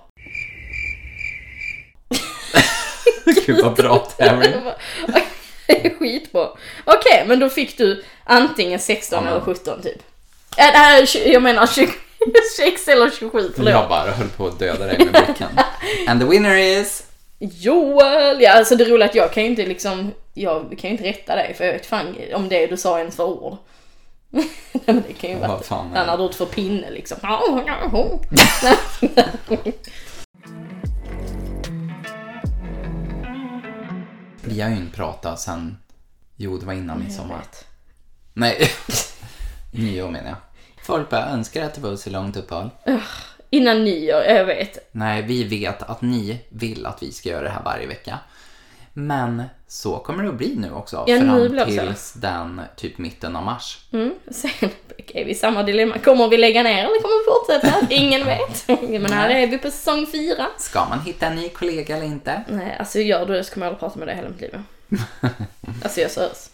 [3.46, 4.54] Gud vad bra tävling.
[6.00, 6.48] Skitbra.
[6.86, 9.98] Okej, men då fick du antingen 16 Ja, men- eller 17 typ.
[10.58, 11.92] Äh, jag menar 20,
[12.58, 13.72] 26 eller 27, förlåt.
[13.72, 15.48] Jag bara höll på att döda dig med blicken.
[16.08, 17.04] And the winner is...
[17.40, 18.42] Joel!
[18.42, 21.04] Ja, alltså det roliga är att jag kan ju inte liksom, jag kan ju inte
[21.04, 23.58] rätta dig för jag vet fan om det du sa ens för ord.
[24.86, 25.76] Men det kan ju vara ett det?
[25.76, 27.18] annat ord för pinne liksom.
[34.44, 35.78] Vi har ju inte pratat sen...
[36.36, 37.42] Jo, det var innan midsommar.
[38.34, 38.70] Nej,
[39.72, 40.38] nyår menar jag.
[40.86, 42.70] Folk bara önskar att det var så långt uppehåll.
[43.50, 44.90] Innan nyår, jag vet.
[44.92, 48.20] Nej, vi vet att ni vill att vi ska göra det här varje vecka.
[49.08, 51.04] Men så kommer det att bli nu också.
[51.08, 51.86] Ja, nu fram blir det så.
[51.88, 53.80] tills den typ mitten av mars.
[53.92, 54.14] Mm.
[54.32, 54.70] Sen
[55.14, 55.98] är vi i samma dilemma.
[55.98, 57.26] Kommer vi lägga ner eller kommer vi
[57.62, 57.94] fortsätta?
[57.96, 58.68] Ingen vet.
[59.02, 60.48] Men här är vi på säsong fyra.
[60.58, 62.44] Ska man hitta en ny kollega eller inte?
[62.48, 64.62] Nej, alltså gör du det så kommer jag aldrig prata med dig hela mitt liv.
[65.84, 66.50] Alltså jag sös.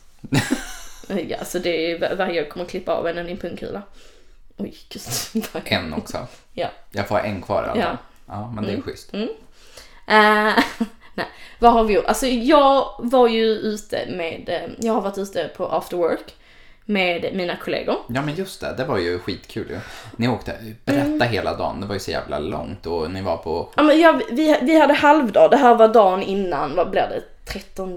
[1.08, 3.82] Ja, alltså det är varje år kommer klippa av en i en pungkula.
[4.58, 5.46] Oj, gud.
[5.66, 6.28] En också.
[6.54, 6.68] Ja.
[6.92, 7.86] Jag får en kvar i alla Ja.
[7.86, 7.98] fall.
[8.28, 9.14] Ja, men det är schysst.
[10.08, 10.64] Eh,
[11.16, 11.26] nej,
[11.60, 12.06] vad har vi gjort?
[12.06, 16.34] Alltså jag var ju ute med, eh, jag har varit ute på after work
[16.86, 17.96] med mina kollegor.
[18.08, 18.74] Ja, men just det.
[18.78, 19.80] Det var ju skitkul ju.
[20.18, 21.28] Ni åkte, berätta Mm.
[21.28, 21.82] hela dagen.
[21.82, 23.70] Det var ju så jävla långt och ni var på...
[23.76, 27.22] Ja, men jag, vi, vi hade halvdag, det här var dagen innan, vad blir det?
[27.52, 27.96] 13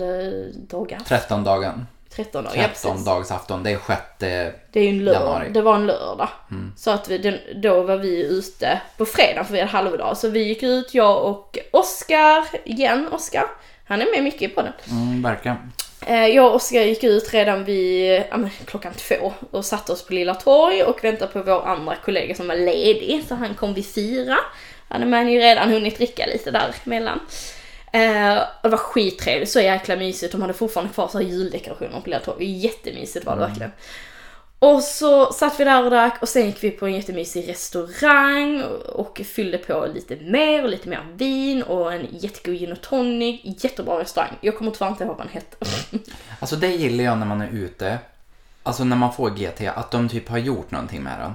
[0.69, 0.99] dagar?
[1.07, 1.87] 13 dagen.
[2.25, 3.07] 13 dagar, ja, 13 precis.
[3.07, 3.63] dagsafton.
[3.63, 4.53] Det är sjätte...
[4.73, 5.21] Det är ju en lördag.
[5.23, 5.41] Januari.
[5.41, 5.53] Mm.
[5.53, 6.29] Det var en lördag.
[6.77, 10.17] Så att vi, den, då var vi ute på fredag för vi hade halvdag.
[10.17, 13.45] Så vi gick ut, jag och Oskar, igen Oskar.
[13.85, 14.73] Han är med mycket på den.
[14.91, 15.57] Mm, verkligen.
[16.07, 20.07] Eh, Jag och Oskar gick ut redan vid ja, men, klockan två och satte oss
[20.07, 23.25] på Lilla Torg och väntade på vår andra kollega som var ledig.
[23.29, 24.37] Så han kom vid fyra.
[24.89, 27.21] hade man ju redan hunnit dricka lite däremellan.
[27.93, 30.33] Eh, och det var skittrevligt, så jäkla mysigt.
[30.33, 32.59] De hade fortfarande kvar så här juldekorationer på Lilla Torg.
[32.59, 33.71] Jättemysigt var det verkligen.
[34.59, 38.63] Och så satt vi där och drack och sen gick vi på en jättemysig restaurang
[38.63, 42.81] och, och fyllde på lite mer och lite mer vin och en jättegod gin och
[42.81, 43.41] tonic.
[43.65, 44.37] Jättebra restaurang.
[44.41, 45.57] Jag kommer tyvärr inte ihåg vad den hette.
[46.41, 47.99] Alltså det gillar jag när man är ute.
[48.63, 51.33] Alltså när man får GT, att de typ har gjort någonting med den.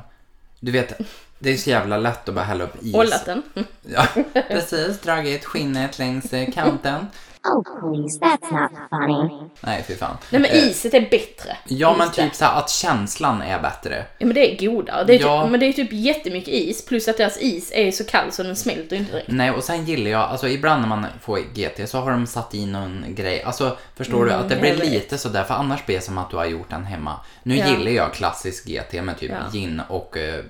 [0.59, 0.99] Du vet,
[1.43, 2.95] det är så jävla lätt att bara hälla upp is.
[2.95, 3.43] Ollat den.
[3.81, 4.07] Ja,
[4.47, 4.99] precis.
[4.99, 7.07] Dragit skinnet längs eh, kanten.
[7.45, 9.49] Oh, please, that's not funny.
[9.61, 10.17] Nej, fy fan.
[10.29, 11.57] Nej men Eh, iset är bättre.
[11.67, 14.05] Ja, men typ så här att känslan är bättre.
[14.17, 15.03] Ja men det är godare.
[15.03, 15.41] Det är Ja.
[15.43, 18.43] typ, men det är typ jättemycket is plus att deras is är så kall så
[18.43, 19.27] den smälter inte direkt.
[19.31, 22.53] Nej, och sen gillar jag, alltså ibland när man får GT så har de satt
[22.53, 23.43] in någon grej.
[23.43, 24.31] Alltså, förstår du?
[24.31, 24.89] Mm, Att det blir jag vet.
[24.89, 27.19] lite sådär, för annars blir det som att du har gjort den hemma.
[27.43, 27.67] Nu Ja.
[27.67, 29.37] gillar jag klassisk GT med typ Ja.
[29.53, 30.43] gin och, eh,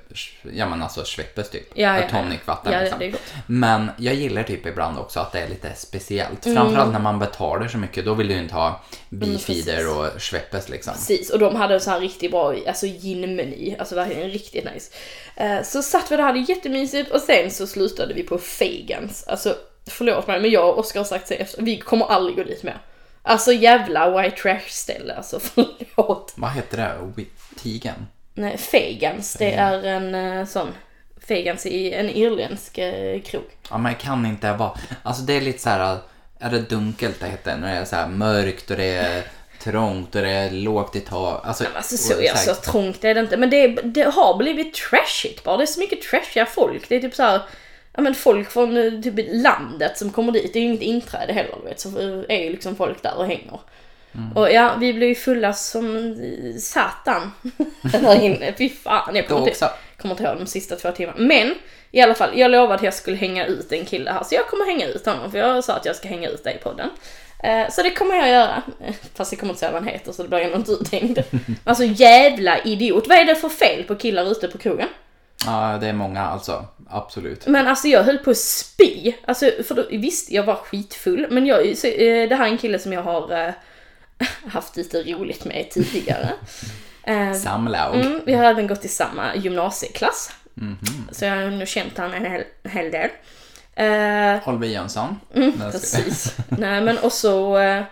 [0.54, 1.72] ja men alltså Schweppes typ.
[1.76, 3.00] Ja, ja, Tonicvatten ja, liksom.
[3.00, 3.34] det är gott.
[3.48, 6.46] Men jag gillar typ ibland också att det är lite speciellt.
[6.46, 6.58] Mm.
[6.84, 10.70] Framförallt när man betalar så mycket, då vill du ju inte ha beefeater och Schweppes
[10.70, 10.94] liksom.
[10.94, 13.76] Precis, och de hade en sån här riktigt bra alltså gin-meny.
[13.80, 14.92] Alltså verkligen riktigt nice.
[15.36, 19.24] Eh, så satt vi där och hade jättemysigt och sen så slutade vi på Fagans.
[19.28, 19.56] Alltså
[19.88, 22.64] förlåt mig men jag och Oskar har sagt sig efter, vi kommer aldrig gå dit
[22.64, 22.78] mer.
[23.22, 25.40] Alltså jävla white trash ställe alltså
[25.96, 26.34] förlåt.
[26.36, 27.24] Vad heter det?
[27.56, 28.08] Tigen?
[28.34, 30.68] Nej, Fagans, det är en eh, sån
[31.28, 33.44] Fagans i en irländsk eh, krog.
[33.70, 34.72] Ja, men jag kan inte vara...
[35.04, 35.98] Alltså det är lite så här...
[36.44, 37.58] Är det dunkelt det heter?
[37.58, 39.24] När det är så här mörkt och det är
[39.60, 41.48] trångt och det är lågt i tak.
[41.48, 43.38] Alltså, Alltså så, ja, så trångt är det inte.
[43.38, 45.58] Men det, det har blivit trashigt bara.
[45.58, 46.90] Det är så mycket trashiga folk.
[46.90, 47.42] Det är typ så här,
[47.94, 50.54] ja men folk från eh, typ landet som kommer dit.
[50.54, 51.80] Det är ju inget inträde heller du vet.
[51.80, 51.90] Så
[52.30, 53.60] är ju liksom folk där och hänger.
[54.36, 56.16] Och ja, vi blev ju fulla som
[56.60, 57.32] satan
[57.82, 58.54] där inne.
[58.58, 61.18] Fy fan, jag kommer inte, kommer inte ihåg de sista två timmarna.
[61.20, 61.56] Men
[61.92, 64.24] i alla fall, jag lovade att jag skulle hänga ut en kille här.
[64.24, 65.32] Så jag kommer hänga ut honom.
[65.32, 66.90] För jag sa att jag ska hänga ut dig i podden.
[67.44, 68.64] Eh, Så det kommer jag göra.
[68.86, 71.20] Eh, Fast jag kommer inte säga vad han heter så det blir ändå inte uthängd.
[71.64, 73.08] Alltså jävla idiot.
[73.08, 74.88] Vad är det för fel på killar ute på krogen?
[75.46, 76.66] Ja, det är många alltså.
[76.90, 77.48] Absolut.
[77.48, 79.14] Men alltså jag höll på att spy.
[79.26, 81.28] Alltså för då, visst, jag var skitfull.
[81.30, 83.54] Men jag, så, eh, det här är en kille som jag har
[84.48, 86.30] haft lite roligt med tidigare.
[87.04, 87.96] Eh, Samlag.
[87.96, 90.32] Mm, vi har även gått i samma gymnasieklass.
[91.12, 93.10] Så jag har nog känt han en hel, en hel del.
[93.76, 95.20] Eh, Oliver Jönsson.
[95.36, 96.36] Mm, precis.
[96.50, 97.84] Nej men och så, eh,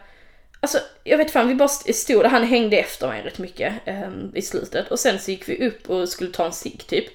[0.60, 3.74] alltså jag vet fan vi bara st- stod där, han hängde efter mig rätt mycket
[3.86, 4.92] eh, i slutet.
[4.92, 7.06] Och sen så gick vi upp och skulle ta en cigg typ.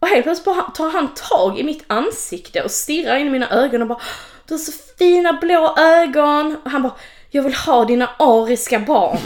[0.00, 3.50] Och helt plötsligt bara tar han tag i mitt ansikte och stirrar in i mina
[3.50, 4.00] ögon och bara
[4.46, 6.56] Du har så fina blå ögon.
[6.64, 6.94] Och han bara
[7.30, 9.18] Jag vill ha dina ariska barn.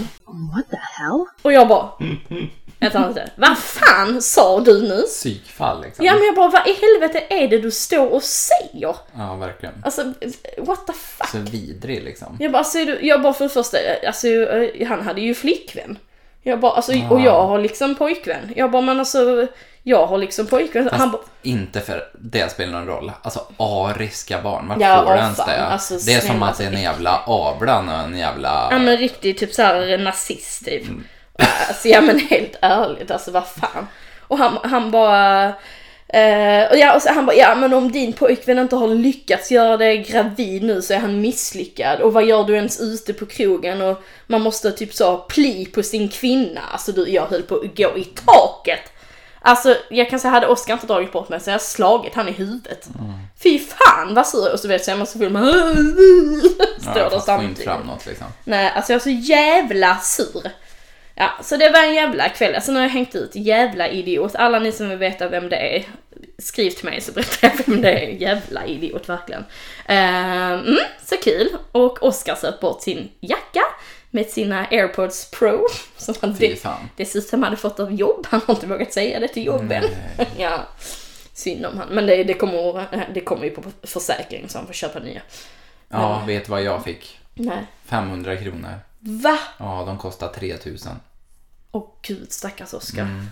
[0.55, 1.25] What the hell?
[1.43, 1.91] Och jag bara
[2.81, 3.31] Vänta lite.
[3.37, 5.03] Vad fan sa du nu?
[5.03, 6.05] Psykfall liksom.
[6.05, 8.97] Ja men jag bara vad i helvete är det du står och säger?
[9.17, 9.75] Ja, verkligen.
[9.85, 10.13] Alltså
[10.59, 11.29] what the fuck?
[11.29, 12.37] Så vidrig liksom.
[12.41, 14.29] Jag bara, alltså, jag bara för det första, alltså
[14.89, 15.99] han hade ju flickvän.
[16.47, 18.53] Jag bara, alltså, och jag har liksom pojkvän.
[18.57, 19.47] Jag bara, men alltså,
[19.83, 20.89] jag har liksom pojkvän.
[20.93, 23.13] Han bara, inte för det spelar någon roll.
[23.23, 25.65] Alltså ariska barn, vart Ja, får åh, ens det?
[25.65, 28.69] alltså, det är som att det är en jävla Ablan och en jävla...
[28.71, 30.83] ja men riktigt typ såhär nazist typ.
[31.69, 33.87] Alltså ja men helt ärligt, alltså vad fan.
[34.21, 35.53] Och han, han bara,
[36.09, 39.51] eh, och ja, och så han bara, ja men om din pojkvän inte har lyckats
[39.51, 42.01] göra dig gravid nu så är han misslyckad.
[42.01, 43.83] Och vad gör du ens ute på krogen?
[43.83, 46.61] Och man måste typ så pli på sin kvinna.
[46.73, 48.91] Alltså du, jag höll på att gå i taket.
[49.47, 52.29] Alltså jag kan säga, hade Oskar inte dragit bort mig så hade jag slagit han
[52.29, 52.89] i huvudet.
[53.43, 55.45] Fy fan vad sur Och så vet jag, man så full man
[56.81, 57.65] står ja, där samtidigt.
[57.65, 58.27] fram något liksom.
[58.45, 60.51] Nej, alltså jag är så jävla sur.
[61.15, 62.55] Ja, så det var en jävla kväll.
[62.55, 64.35] Alltså nu har jag hängt ut, jävla idiot.
[64.35, 65.85] Alla ni som vill veta vem det är,
[66.39, 68.09] skriv till mig så berättar jag vem det är.
[68.09, 69.45] Jävla idiot verkligen.
[69.91, 71.49] Uh, mm, så kul.
[71.73, 73.63] Och Oskar söp bort sin jacka
[74.11, 75.67] med sina airpods pro.
[75.97, 76.91] Som han Fy fan.
[76.97, 78.27] dessutom hade fått av jobb.
[78.31, 79.85] Han har inte vågat säga det till jobben.
[80.39, 80.67] ja,
[81.33, 81.89] synd om han.
[81.89, 85.21] Men det, det, kommer, det kommer ju på försäkring så han får köpa nya.
[85.89, 87.19] Ja, vet vad jag fick?
[87.35, 87.67] Nej.
[87.85, 88.79] 500 kronor.
[89.07, 89.39] Va?
[89.59, 90.93] Ja, de kostar 3000.
[91.71, 93.03] Åh gud stackars Oskar.
[93.03, 93.27] Mm.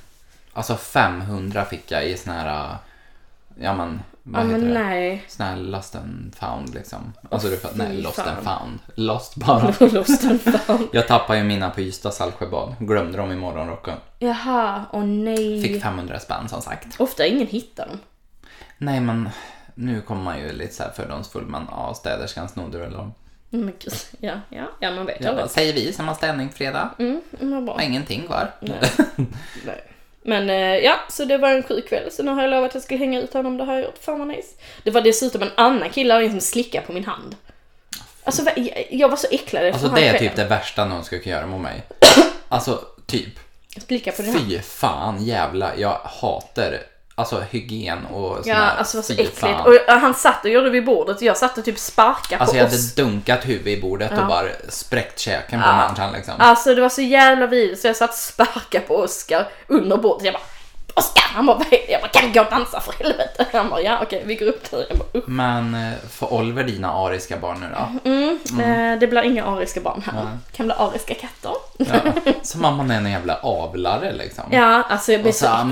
[0.53, 2.77] Alltså 500 fick jag i sån här,
[3.61, 4.81] ja men, vad Ja heter men det?
[4.81, 5.25] nej.
[5.29, 7.13] Sån här lost and found liksom.
[7.31, 8.29] Alltså du fattar, nej lost fan.
[8.29, 8.79] and found.
[8.95, 9.75] Lost bara.
[9.93, 10.89] Lost and found.
[10.93, 12.75] Jag tappade ju mina på Ystad Saltsjöbad.
[12.79, 13.97] Glömde dem i morgonrocken.
[14.19, 15.63] Jaha, åh nej.
[15.63, 17.01] Fick 500 spänn som sagt.
[17.01, 17.99] Ofta ingen hittar dem.
[18.79, 19.29] Nej men,
[19.75, 23.15] nu kommer man ju lite så här fördomsfull men ja, städerskan snodde väl dem.
[23.53, 25.51] Mm, Men gud, ja, ja, ja man vet bara, aldrig.
[25.51, 26.91] säger vi som har städning fredag.
[26.99, 27.75] Mm, vad bra.
[27.75, 28.51] Har ingenting kvar.
[28.61, 29.85] Nej.
[30.25, 32.11] Men eh, ja, så det var en sjuk kväll.
[32.13, 33.57] Så nu har jag lovat att jag ska hänga ut honom.
[33.57, 33.99] Det har jag gjort.
[34.01, 34.49] Fan vad nice.
[34.83, 37.37] Det var dessutom en annan kille som slickade på min hand.
[38.25, 38.43] Alltså
[38.91, 41.47] jag, var så äcklad efter Alltså det är typ det värsta någon skulle kunna göra
[41.47, 41.83] mot mig.
[42.49, 43.39] Alltså, typ.
[43.87, 44.49] Slicka på din hand.
[44.49, 46.79] Fy fan jävla, jag hatar
[47.15, 49.67] alltså hygien och Ja, alltså det var så äckligt.
[49.89, 52.59] Och han satt och gjorde vid bordet och jag satt och typ sparkade Alltså på
[52.59, 52.95] jag hade oss.
[52.95, 55.77] dunkat huvudet i bordet och bara spräckt käken på Ja.
[55.77, 56.35] människan liksom.
[56.39, 60.25] Alltså det var så jävla vidrigt så jag satt och sparkade på Oskar under bordet.
[60.25, 60.43] Jag bara
[60.95, 61.23] Oskar!
[61.35, 61.59] Han bara?
[61.89, 63.47] Jag bara, kan vi gå och dansa för helvete?
[63.53, 64.67] Han bara, ja okej vi går upp.
[64.73, 68.11] Jag bara, "Usch." Men eh, får Oliver dina ariska barn nu då?
[68.63, 70.39] Eh, det blir inga ariska barn här.
[70.57, 71.53] kan bli ariska katter.
[71.79, 72.13] Ja.
[72.43, 74.45] Så mamman är en jävla avlare liksom.
[74.51, 75.63] Ja, alltså jag blir Och så så äcklad.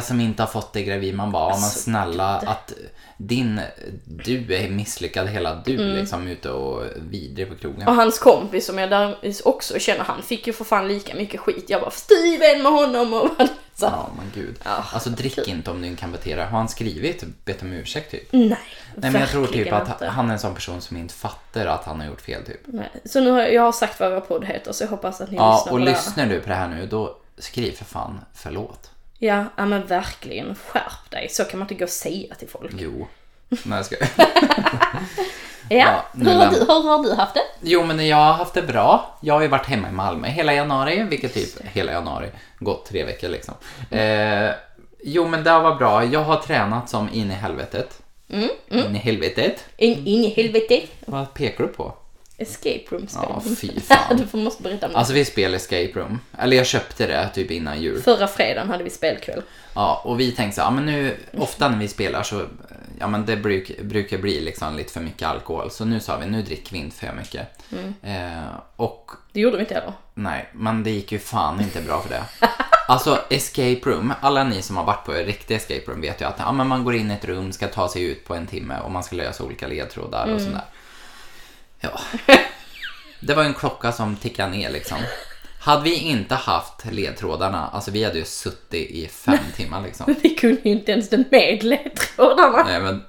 [0.00, 1.14] som inte har fått dig gravid.
[1.14, 2.72] Man bara, ja, men Alltså, snälla att
[3.16, 3.60] din,
[4.04, 5.96] du är misslyckad hela du Mm.
[5.96, 7.88] liksom ute och vidrig på krogen.
[7.88, 11.40] Och hans kompis som jag där också känner, han fick ju för fan lika mycket
[11.40, 11.64] skit.
[11.68, 13.28] Jag bara, är vän med honom och
[13.74, 13.86] så.
[13.86, 14.54] Ja men gud.
[14.64, 14.84] Ja.
[14.92, 16.44] Alltså drick inte om du inte kan bete dig.
[16.44, 18.28] Har han skrivit bett om ursäkt typ?
[18.32, 18.58] Nej,
[18.96, 20.06] Nej men jag tror typ att inte.
[20.06, 22.60] han är en sån person som inte fattar att han har gjort fel typ.
[22.64, 22.90] Nej.
[23.04, 25.30] Så nu har jag, jag har sagt vad vår podd heter så jag hoppas att
[25.30, 25.90] ni Ja lyssnar och på det här.
[25.90, 28.90] lyssnar du på det här nu då skriv för fan förlåt.
[29.24, 30.54] Ja, ja men verkligen.
[30.54, 31.28] Skärp dig.
[31.30, 32.72] Så kan man inte gå och säga till folk.
[32.78, 33.06] Jo.
[33.48, 33.96] Nej jag ska.
[35.68, 37.40] Ja, Ja, hur, har du, hur har du haft det?
[37.62, 39.18] Jo men jag har haft det bra.
[39.20, 43.04] Jag har ju varit hemma i Malmö hela januari, vilket typ hela januari, gått tre
[43.04, 43.54] veckor liksom.
[43.90, 44.50] Eh,
[45.04, 46.04] jo men det var bra.
[46.04, 47.98] Jag har tränat som in i helvetet.
[48.30, 49.64] Mm, In i helvetet.
[49.76, 50.80] In, in i helvete.
[51.06, 51.94] Vad pekar du på?
[52.36, 53.22] Escape room spel.
[53.28, 54.16] Ja, fy fan.
[54.16, 54.98] du får- måste berätta om det.
[54.98, 56.20] Alltså vi spelar escape room.
[56.38, 58.02] Eller jag köpte det typ innan jul.
[58.02, 59.42] Förra fredagen hade vi spelkväll.
[59.74, 62.46] Ja, och vi tänkte så här, ja, men nu, ofta när vi spelar så,
[62.98, 65.70] ja men det bruk, brukar bli liksom lite för mycket alkohol.
[65.70, 67.48] Så nu sa vi, nu dricker vi inte för mycket.
[68.02, 68.42] Eh,
[68.76, 69.92] och Det gjorde vi inte heller.
[70.14, 72.22] nej, men det gick ju fan inte bra för det.
[72.88, 76.24] Alltså escape room, alla ni som har varit på ett riktigt escape room vet ju
[76.24, 78.46] att ja, men man går in i ett rum, ska ta sig ut på en
[78.46, 80.64] timme och man ska lösa olika ledtrådar och sådär.
[81.84, 82.00] Ja.
[83.20, 84.98] Det var en klocka som tickade ner liksom.
[85.60, 90.14] Hade vi inte haft ledtrådarna, alltså vi hade ju suttit i fem timmar liksom.
[90.22, 92.64] Vi kunde ju inte ens den med ledtrådarna.
[92.64, 93.02] Nej men,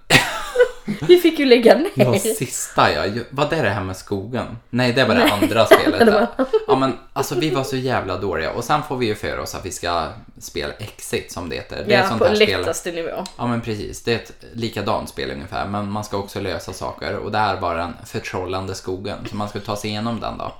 [1.07, 1.89] Vi fick ju lägga ner.
[1.95, 4.57] det var sista jag, vad är det här med skogen?
[4.69, 6.27] Nej det var det andra spelet det där.
[6.37, 9.39] var- Ja men alltså vi var så jävla dåliga och sen får vi ju för
[9.39, 10.07] oss att vi ska
[10.39, 11.83] spela Exit som det heter.
[11.87, 12.59] Det är Ja, sånt på här spel.
[12.59, 13.23] lättaste nivå.
[13.37, 17.15] Ja men precis, det är ett likadant spel ungefär men man ska också lösa saker
[17.15, 20.51] och det här var den förtrollande skogen så man ska ta sig igenom den då.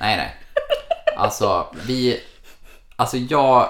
[0.00, 0.36] Nej nej.
[1.16, 2.20] Alltså vi,
[2.96, 3.68] alltså jag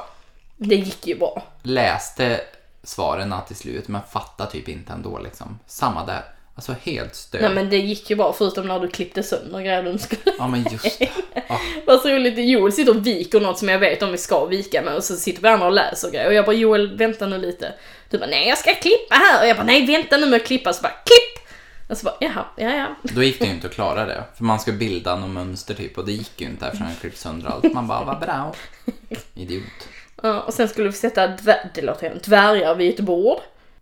[0.56, 1.42] Det gick ju bra.
[1.62, 2.40] läste
[2.86, 5.58] svaren till slut men fattade typ inte ändå liksom.
[5.66, 6.24] Samma där.
[6.54, 7.40] Alltså helt stört.
[7.40, 10.36] Nej men det gick ju bra förutom när du klippte sönder grejer du skulle.
[10.38, 11.08] Ja men just det.
[11.48, 14.44] Ja, Vad så roligt, Joel sitter och viker något som jag vet om vi ska
[14.44, 17.26] vika med och så sitter vi andra och läser grejer och jag bara Joel vänta
[17.26, 17.74] nu lite.
[18.10, 20.46] Du bara nej jag ska klippa här och jag bara nej vänta nu med att
[20.46, 21.48] klippa så bara klipp!
[21.88, 22.86] Och så bara jaha, ja ja.
[23.02, 24.24] då gick det ju inte att klara det.
[24.36, 27.20] För man ska bilda något mönster typ och det gick ju inte eftersom jag klippte
[27.20, 27.72] sönder allt.
[27.72, 28.54] Man bara, vad bra.
[29.34, 29.88] Idiot.
[30.16, 33.38] Och sen skulle vi sätta dvär- det låter helt, dvärgar vid ett bord.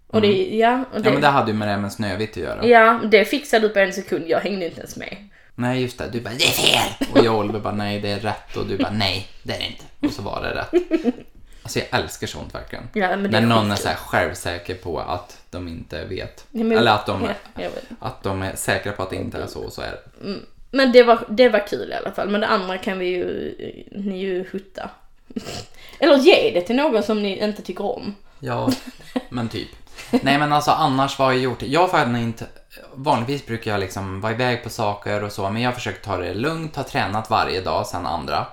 [0.07, 1.05] Och det, ja, och det, Mm.
[1.05, 2.67] Ja men det hade ju med det här med Snövit att göra.
[2.67, 5.17] ja, det fixade du på en sekund, jag hängde inte ens med.
[5.55, 7.09] Nej just det, du bara det är fel!
[7.13, 9.59] Och jag och Oliver bara nej det är rätt och du bara nej det är
[9.59, 9.85] det inte.
[10.07, 10.83] Och så var det rätt.
[11.63, 12.85] Alltså jag älskar sånt verkligen.
[12.93, 16.47] Ja, När är någon är så självsäker på att de inte vet.
[16.51, 17.69] Ja, men- Eller att de, ja,
[17.99, 20.35] att de är säkra på att det inte är så, så är det.
[20.71, 23.55] Men det var, det var kul i alla fall, men det andra kan vi ju,
[23.93, 24.91] ni ju hutta.
[25.99, 28.15] Eller ge det till någon som ni inte tycker om.
[28.41, 28.71] Ja,
[29.29, 29.69] men typ.
[30.11, 31.63] Nej men alltså annars vad har jag gjort?
[31.63, 32.47] Jag har inte,
[32.95, 36.17] vanligtvis brukar jag liksom vara iväg på saker och så, men jag har försökt ta
[36.17, 38.47] det lugnt, har tränat varje dag sen andra.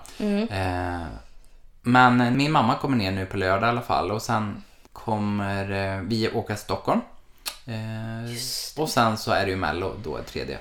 [0.50, 1.02] Eh,
[1.82, 4.64] men min mamma kommer ner nu på lördag i alla fall och sen
[4.94, 7.02] kommer eh, vi åka till Stockholm.
[7.66, 8.32] Eh,
[8.82, 10.58] och sen så är det ju Mello då är tredje.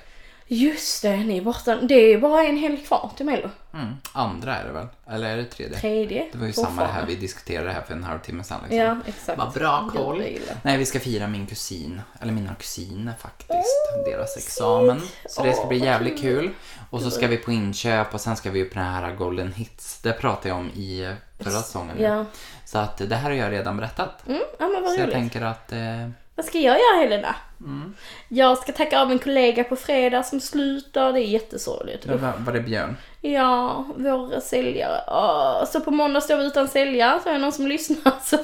[0.53, 1.77] Just det, ni är borta.
[1.77, 3.49] Det är bara en helg kvar till Mello.
[3.75, 4.87] Mm, andra är det väl?
[5.11, 5.79] Eller är det tredje?
[5.79, 6.27] Tredje.
[6.33, 8.59] Det var ju samma det här, vi diskuterade det här för en halvtimme sedan.
[8.63, 8.79] Liksom.
[8.79, 9.39] Ja, exakt.
[9.39, 10.25] Vad bra koll.
[10.63, 15.03] Nej, vi ska fira min kusin, eller mina kusiner faktiskt, deras examen.
[15.29, 16.51] Så det ska bli jävligt kul.
[16.91, 20.01] Och så ska vi på inköp och sen ska vi på den här Golden Hits.
[20.03, 21.97] Det pratade jag om i förra säsongen.
[22.01, 22.25] Ja.
[22.65, 24.27] Så att det här har jag redan berättat.
[24.29, 25.15] Mm, ja men vad Så jag roligt.
[25.15, 26.09] tänker att, eh,
[26.41, 27.35] Vad ska jag göra Helena?
[27.61, 27.95] Mm.
[28.29, 31.13] Jag ska tacka av en kollega på fredag som slutar.
[31.13, 32.07] Det är jättesorgligt.
[32.09, 32.97] det var, var det Björn?
[33.21, 35.01] Ja, vår säljare.
[35.07, 38.37] Åh, så på måndag står vi utan säljare, så är det någon som lyssnar så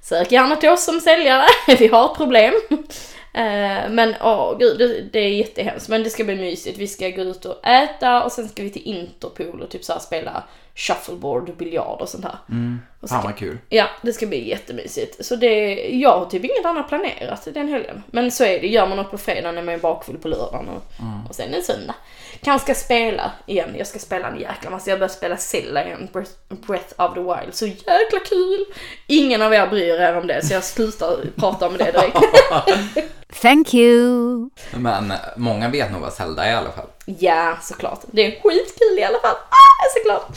[0.00, 1.44] sök gärna till oss som säljare.
[1.78, 2.54] Vi har problem.
[3.32, 5.88] Eh, Men åh gud, det, det är jättehemskt.
[5.88, 6.78] Men det ska bli mysigt.
[6.78, 9.98] Vi ska gå ut och äta och sen ska vi till Interpol och typ så
[9.98, 10.42] spela
[10.74, 12.36] shuffleboard, biljard och sånt här.
[12.46, 13.58] Och så Fan vad kul.
[13.68, 15.24] Ja, det ska bli jättemysigt.
[15.26, 18.02] Så det, jag har typ inget annat planerat den helgen.
[18.10, 20.68] Men så är det, gör man något på fredagen är man ju bakfull på lördagen
[20.68, 20.82] och,
[21.28, 21.94] och sen en söndag.
[22.42, 24.90] Kanske ska spela igen, jag ska spela en jäkla massa.
[24.90, 27.54] Jag börjar spela Zelda igen, Breath, Breath of the Wild.
[27.54, 28.64] Så jäkla kul!
[29.06, 32.18] Ingen av er bryr er om det så jag slutar prata om det direkt.
[33.42, 34.50] Thank you.
[34.74, 36.86] Men många vet nog vad Zelda är i alla fall.
[37.04, 38.00] ja, såklart.
[38.10, 39.36] Det är skitkul i alla fall.
[39.36, 40.36] Ah, jag är så glad!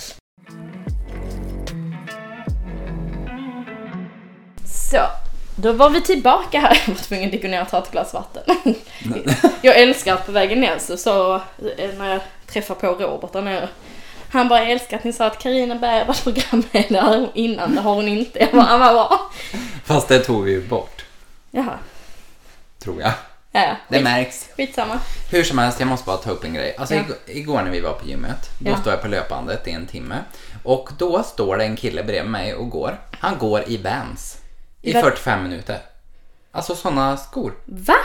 [4.92, 4.98] Så,
[5.56, 6.82] då var vi tillbaka här.
[6.88, 8.44] Jag var tvungen att gå ner och ta ett glas vatten.
[9.62, 11.36] jag älskar att på vägen ner så, så
[11.78, 13.70] eh, när jag träffar på Robert där nere.
[14.32, 17.96] Han bara, jag älskar att ni sa att Carina Berg var programledare innan, det har
[17.96, 18.40] hon inte.
[18.40, 19.32] Jag bara, "Ah, vad bra.
[19.86, 21.06] Fast det tog vi ju bort,
[21.52, 21.78] Jaha,
[22.84, 23.12] tror jag.
[23.52, 23.76] ja, ja.
[23.88, 24.50] Det märks.
[24.58, 25.00] Skitsamma.
[25.32, 26.76] Hur som helst, jag måste bara ta upp en grej.
[26.80, 27.02] Alltså Ja.
[27.02, 28.78] igår, igår när vi var på gymmet, då Ja.
[28.78, 30.16] står jag på löpbandet i en timme.
[30.64, 32.98] Och då står det en kille bredvid mig och går.
[33.20, 34.38] Han går i Vans.
[34.82, 35.80] I I va- 45 minuter.
[36.52, 37.54] Alltså sådana skor.
[37.66, 37.96] Va?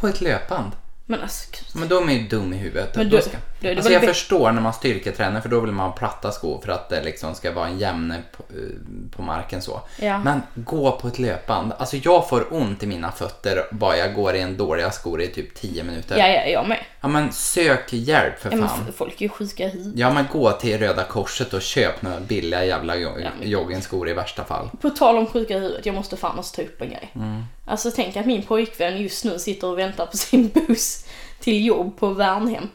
[0.00, 0.72] På ett löpband.
[1.06, 1.80] Men alltså, gud.
[1.80, 2.96] Men då är man ju dum i huvudet.
[2.96, 3.36] Men då- ska...
[3.60, 6.72] det alltså jag förstår när man styrketränar för då vill man ha platta skor för
[6.72, 9.80] att det liksom ska vara en jämne på, eh, på marken så.
[10.00, 10.18] Ja.
[10.18, 11.72] Men gå på ett löpband.
[11.78, 15.26] Alltså jag får ont i mina fötter bara jag går i en dåliga skor i
[15.28, 16.18] typ 10 minuter.
[16.18, 16.78] Ja, ja, jag med.
[17.00, 18.92] Ja men sök hjälp för Ja, fan.
[18.96, 19.98] folk är ju sjuka huvudet.
[19.98, 23.10] Ja men gå till Röda Korset och köp några billiga jävla Ja,
[23.42, 24.70] joggingskor i värsta fall.
[24.80, 27.10] På tal om sjuka i huvudet, jag måste fan också ta upp en grej.
[27.14, 27.42] Mm.
[27.66, 31.04] Alltså tänk att min pojkvän just nu sitter och väntar på sin buss
[31.40, 32.68] till jobb på Värnhem.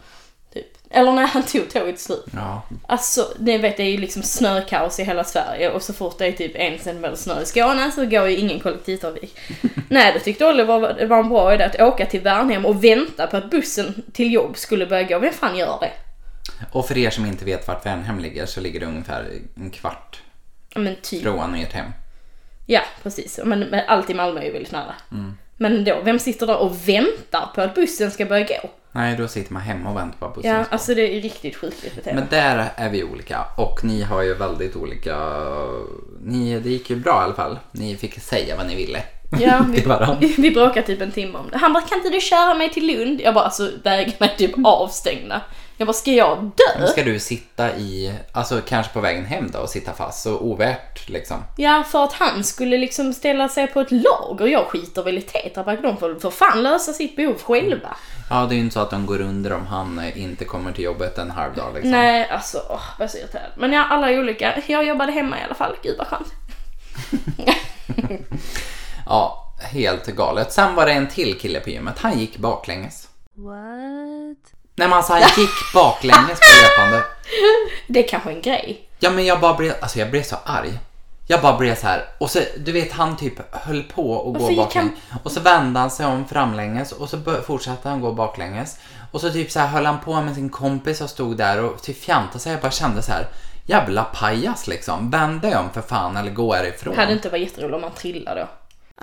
[0.94, 2.26] Eller när han tog tåget slut.
[2.34, 2.62] Ja.
[2.88, 6.26] Alltså, ni vet det är ju liksom snökaos i hela Sverige och så fort det
[6.26, 9.38] är typ en centimeter snö i Skåne så går ju ingen kollektivtrafik.
[9.90, 13.28] Nej, då tyckte Oliver det var en bra idé att åka till Värnhem och vänta
[13.28, 15.20] på att bussen till jobb skulle börja gå.
[15.20, 15.92] Vem fan gör det?
[16.72, 20.22] Och för er som inte vet vart Värnhem ligger så ligger det ungefär en kvart
[20.76, 21.24] Ja typ.
[21.24, 21.92] från ert hem.
[22.66, 23.40] Ja, precis.
[23.44, 24.96] Men, men allt i Malmö är ju väldigt nära.
[25.12, 25.38] Mm.
[25.64, 28.70] Men då, vem sitter där och väntar på att bussen ska börja gå?
[28.92, 30.74] Nej, då sitter man hemma och väntar på att bussen Ja, ska.
[30.74, 32.22] alltså det är riktigt sjukligt beteende.
[32.22, 35.16] Men där är vi olika och ni har ju väldigt olika...
[36.24, 37.60] Ni, det gick ju bra i alla fall.
[37.72, 39.04] Ni fick säga vad ni ville
[39.40, 39.66] Ja,
[40.20, 41.58] vi, vi bråkade typ en timme om det.
[41.58, 43.22] Han bara, kan inte du köra mig till Lund?
[43.22, 45.42] Jag bara, alltså vägarna är typ avstängda.
[45.78, 46.88] Jag bara, ska jag dö?
[46.88, 51.10] Ska du sitta i, alltså kanske på vägen hem då och sitta fast, så ovärt
[51.10, 51.38] liksom.
[51.58, 55.18] Ja, för att han skulle liksom ställa sig på ett lag och jag skiter väl
[55.18, 55.82] i Tetra Pak.
[55.82, 57.96] De får för fan lösa sitt behov själva.
[58.30, 60.72] Ja, det är ju inte så att de går under om han eh, inte kommer
[60.72, 61.92] till jobbet en halv dag liksom.
[61.92, 63.52] Nej, alltså, åh, vad så irriterad.
[63.58, 64.62] Men ja, alla är olika.
[64.68, 65.76] Jag jobbade hemma i alla fall.
[65.84, 66.28] Gud vad skönt.
[69.06, 70.52] Ja, helt galet.
[70.52, 73.10] Sen var det en till kille på gymmet, han gick baklänges.
[73.36, 74.53] What?
[74.76, 77.04] Nej men alltså han gick baklänges på löpande.
[77.88, 78.88] Det är kanske en grej.
[79.00, 80.80] Ja men jag bara blev, alltså jag blev så arg.
[81.28, 84.50] Jag bara blev så här och så du vet han typ höll på att gå
[84.50, 84.94] gick baklänges
[85.24, 88.78] och så vände han sig om framlänges och så bör- fortsatte han gå baklänges
[89.12, 91.82] och så typ så här höll han på med sin kompis och stod där och
[91.82, 92.52] typ fjantade sig.
[92.52, 93.28] Jag bara kände så här
[93.66, 95.10] jävla pajas liksom.
[95.10, 96.94] Vänd dig om för fan eller gå härifrån.
[96.96, 98.48] Det hade inte varit jätteroligt om man trillade då.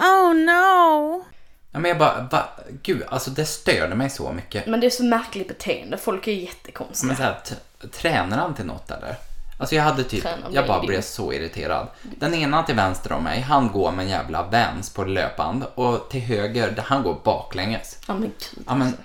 [0.05, 1.25] Oh no!
[1.73, 2.49] Ja, men jag bara, va?
[2.83, 4.67] gud alltså det störde mig så mycket.
[4.67, 5.97] Men det är så märkligt beteende.
[5.99, 7.17] Folk är Men jättekonstiga.
[7.17, 9.15] så här, t- tränar han till något eller?
[9.59, 11.89] Alltså jag hade typ, Tränar jag bara blev så irriterad.
[12.03, 16.11] Den ena till vänster om mig, han går med en jävla Vans på löpband och
[16.11, 17.99] till höger, där han går baklänges.
[18.09, 18.65] Ja men gud.
[18.67, 18.97] Ja men,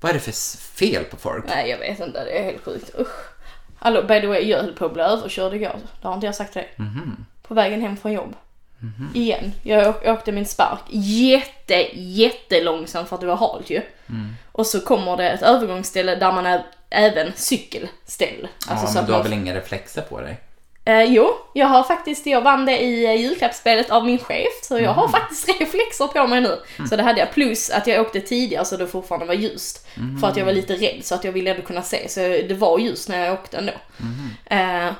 [0.00, 1.44] vad är det för s- fel på folk?
[1.48, 2.90] Nej jag vet inte, det är helt sjukt.
[2.98, 3.08] Usch.
[3.78, 5.76] Hallå, by the way, jag höll på att bli överkörd igår.
[6.02, 6.72] Det har inte jag sagt till dig.
[6.76, 7.26] Mhm.
[7.48, 8.34] På vägen hem från jobb.
[9.14, 9.52] Igen.
[9.62, 13.76] Jag åkte min spark jätte, jättelångsamt för att det var halt ju.
[14.08, 14.34] Mm.
[14.52, 18.48] Och så kommer det ett övergångsställe där man är även cykelställ.
[18.68, 20.36] Alltså ja, så men du har man- väl inga reflexer på dig?
[20.86, 24.78] Eh, jo, jag har faktiskt, jag vann det i eh, julklappsspelet av min chef, så
[24.78, 26.58] jag har faktiskt reflexer på mig nu.
[26.90, 29.86] Så det hade jag, plus att jag åkte tidigare så det fortfarande var ljust.
[30.20, 32.54] För att jag var lite rädd så att jag ville ändå kunna se, så det
[32.58, 33.72] var ljust när jag åkte ändå.
[34.46, 34.92] Eh,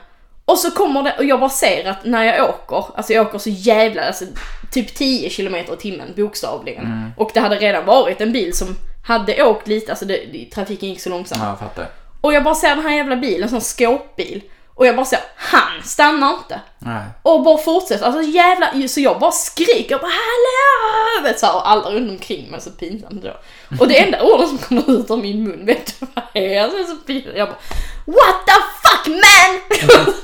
[0.44, 3.38] och så kommer det, och jag bara ser att när jag åker, alltså jag åker
[3.38, 4.24] så jävla, alltså
[4.72, 7.12] typ 10 km i timmen bokstavligen.
[7.16, 8.76] Och det hade redan varit en bil som
[9.06, 11.40] hade åkt lite, alltså det, trafiken gick så långsamt.
[11.42, 11.86] Ja, jag fattar.
[12.20, 14.42] Och jag bara ser den här jävla bilen, en sån skåpbil.
[14.76, 16.60] Och jag bara ser, han stannar inte.
[16.78, 17.02] Nej.
[17.22, 21.22] Och bara fortsätter, alltså jävla, så jag bara skriker, jag bara hallå!
[21.28, 23.36] Vet så här, och alla runt omkring mig, så pinsamt då.
[23.80, 26.62] Och det enda ordet som kommer ut ur min mun, vet du vad det är?
[26.62, 27.36] Alltså, är så pinsamt.
[27.36, 27.58] Jag bara,
[28.06, 28.52] what the
[28.82, 30.14] fuck man!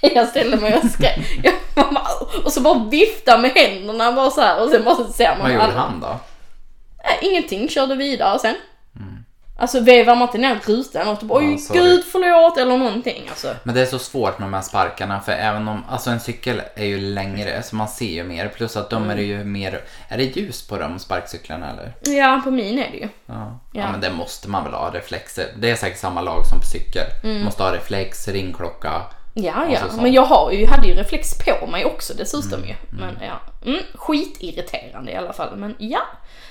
[0.14, 1.18] jag ställde mig och skrek.
[1.42, 1.54] Jag
[1.94, 2.06] bara,
[2.44, 5.40] och så bara vifta med händerna bara så här och sen bara så ser man
[5.42, 6.18] Vad gjorde alla- han då?
[7.04, 8.54] Nej, ingenting, körde vidare sen.
[9.58, 11.80] Alltså vevar man inte ner rutan och typ oj Ja, sorry.
[11.80, 13.54] gud förlåt eller någonting alltså.
[13.62, 16.62] Men det är så svårt med de här sparkarna för även om, alltså en cykel
[16.74, 20.16] är ju längre så man ser ju mer plus att de är ju mer, är
[20.16, 22.16] det ljus på de sparkcyklarna eller?
[22.16, 23.08] Ja på min är det ju.
[23.26, 23.34] Ja.
[23.72, 23.80] ja.
[23.80, 23.90] Ja.
[23.90, 25.46] men det måste man väl ha, reflexer.
[25.58, 27.06] Det är säkert samma lag som på cykel.
[27.24, 27.44] Mm.
[27.44, 29.02] Måste ha reflex, ringklocka.
[29.34, 29.80] Ja, ja.
[29.90, 30.00] så.
[30.02, 32.74] Men jag har ju, hade ju reflex på mig också dessutom ju.
[32.90, 33.40] Men ja.
[33.66, 35.56] Mm, skitirriterande i alla fall.
[35.56, 36.00] Men ja.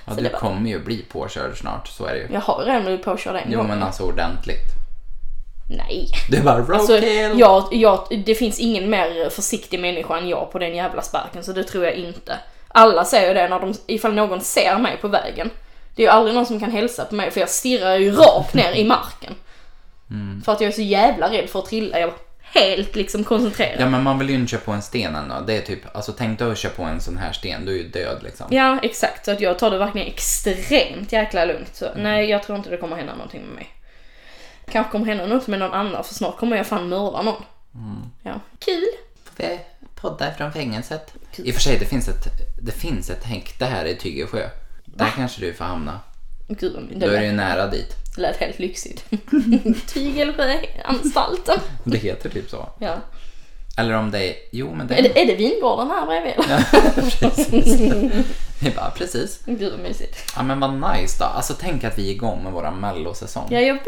[0.05, 2.27] Ja, Så du det var, kommer ju bli påkörd snart, så är det ju.
[2.33, 3.67] jag har redan blivit påkörd en Jo gång.
[3.67, 4.71] men alltså ordentligt.
[5.69, 6.09] Nej.
[6.29, 6.75] Du bara roadkill.
[6.75, 6.97] Alltså,
[7.39, 11.51] jag, jag, det finns ingen mer försiktig människa än jag på den jävla sparken, så
[11.51, 12.39] det tror jag inte.
[12.67, 15.49] Alla säger det när de, ifall någon ser mig på vägen.
[15.95, 18.53] Det är ju aldrig någon som kan hälsa på mig för jag stirrar ju rakt
[18.53, 19.33] ner i marken.
[20.09, 20.41] Mm.
[20.45, 21.99] För att jag är så jävla rädd för att trilla.
[21.99, 22.15] Jag var
[22.55, 23.75] helt liksom koncentrerad.
[23.81, 25.35] Ja men man vill ju inte köra på en sten ändå.
[25.47, 27.77] Det är typ, alltså tänk dig att köra på en sån här sten, du är
[27.83, 28.47] ju död liksom.
[28.49, 29.25] Ja, exakt.
[29.25, 31.75] Så att jag tar det verkligen extremt jäkla lugnt.
[31.75, 32.03] Så Mm.
[32.03, 33.69] nej, jag tror inte det kommer hända någonting med mig.
[34.71, 37.43] Kanske kommer hända något med någon annan, för snart kommer jag fan mörda någon.
[37.75, 38.01] Mm.
[38.23, 38.39] Ja.
[38.59, 38.85] Kul!
[39.37, 39.59] Vi
[39.95, 41.13] poddar från fängelset.
[41.35, 42.25] I och för sig, det finns ett,
[42.61, 44.49] det finns ett häkte här i Tygesjö.
[44.85, 45.99] Där kanske du får hamna.
[46.47, 47.95] Gud, Då det är det ju nära dit.
[48.17, 49.05] lät helt lyxigt.
[49.87, 51.59] Tygelsjöanstalten.
[51.83, 52.69] Det heter typ så.
[52.79, 52.95] Ja.
[53.77, 56.33] Eller om det är, jo men det Är det, är det vingården här bredvid?
[56.49, 56.59] Ja,
[57.19, 57.79] precis.
[58.61, 59.39] Vi bara, precis.
[59.45, 60.33] Gud vad mysigt.
[60.35, 61.25] Ja men vad nice då.
[61.25, 63.47] Alltså tänk att vi är igång med våra mellosäsong.
[63.49, 63.83] Ja, jag vet.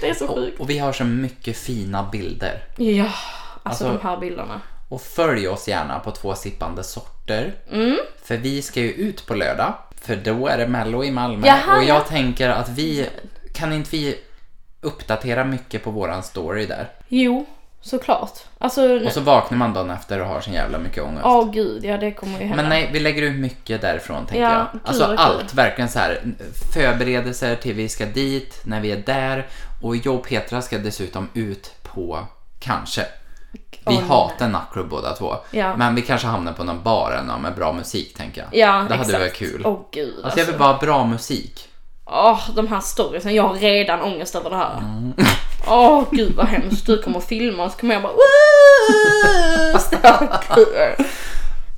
[0.00, 0.60] Det är så och, sjukt.
[0.60, 2.64] och vi har så mycket fina bilder.
[2.76, 3.14] Ja, alltså,
[3.62, 4.60] Alltså- de här bilderna.
[4.88, 7.54] Och följ oss gärna på två sippande sorter.
[7.72, 7.96] Mm.
[8.22, 9.74] För vi ska ju ut på lördag.
[10.04, 11.46] För då är det mello i Malmö.
[11.46, 12.00] Jaha, och jag ja.
[12.00, 13.06] tänker att vi,
[13.54, 14.18] kan inte vi
[14.80, 16.88] uppdatera mycket på våran story där?
[17.08, 17.46] Jo,
[17.80, 18.38] såklart.
[18.58, 21.24] Alltså, Och så vaknar man dagen efter och har sin jävla mycket ångest.
[21.26, 22.56] åh gud, ja det kommer ju hända.
[22.56, 24.70] Men nej, vi lägger ut mycket därifrån tänker Ja, jag.
[24.72, 25.16] kul, Alltså kul.
[25.18, 26.20] allt, verkligen så här
[26.74, 29.46] förberedelser till vi ska dit, när vi är där
[29.82, 32.26] och jag och Petra ska dessutom ut på,
[32.60, 33.06] kanske.
[33.86, 34.04] Vi nej.
[34.08, 35.36] hatar nattklubb båda två.
[35.50, 35.76] Ja.
[35.76, 38.48] Men vi kanske hamnar på någon bar eller med bra musik tänker jag.
[38.60, 39.12] Ja, det hade exakt.
[39.18, 39.62] varit kul.
[39.64, 41.68] Åh gud Alltså jag vill bara ha bra musik.
[42.04, 43.34] Åh, de här storiesen.
[43.34, 44.78] Jag har redan ångest över det här.
[44.78, 45.12] Mm.
[45.68, 46.86] Åh gud vad hemskt.
[46.86, 48.12] Du kommer att filma och så kommer jag bara.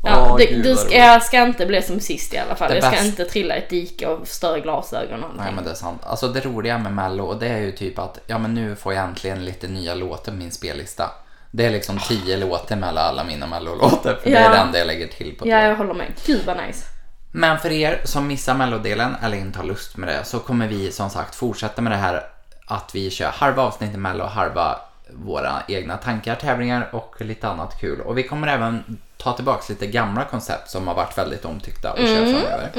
[0.07, 2.69] Ja, gud, du ska, jag ska inte bli som sist i alla fall.
[2.71, 5.65] Det jag ska bäst- inte trilla i ett dike och förstöra glasögon och Nej men
[5.65, 6.01] det är sant.
[6.05, 9.05] Alltså det roliga med mello, det är ju typ att, ja men nu får jag
[9.05, 11.11] äntligen lite nya låtar på min spellista.
[11.57, 14.49] Det är liksom tio låtar mellan alla mina mellolåtar, för det är Ja.
[14.51, 16.07] det enda jag lägger till på Ja, jag håller med.
[16.27, 16.85] Gud vad nice.
[17.33, 20.93] Men för er som missar mellodelen eller inte har lust med det så kommer vi
[20.93, 22.23] som sagt fortsätta med det här
[22.67, 24.79] att vi kör halva avsnitt i mello och halva
[25.11, 28.01] våra egna tankar, tävlingar och lite annat kul.
[28.01, 31.99] Och vi kommer även ta tillbaka lite gamla koncept som har varit väldigt omtyckta och
[31.99, 32.71] köra framöver.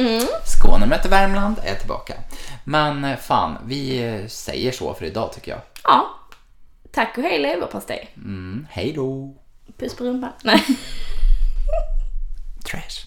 [0.45, 2.13] Skåne möter Värmland är tillbaka.
[2.63, 5.59] Men fan, vi säger så för idag tycker jag.
[5.83, 6.07] Ja.
[6.95, 8.09] Tack och hej leverpastej.
[8.17, 9.35] Mm, hej då.
[9.77, 10.31] Puss på rumpan.
[10.43, 10.63] Nej.
[12.65, 13.05] Trash.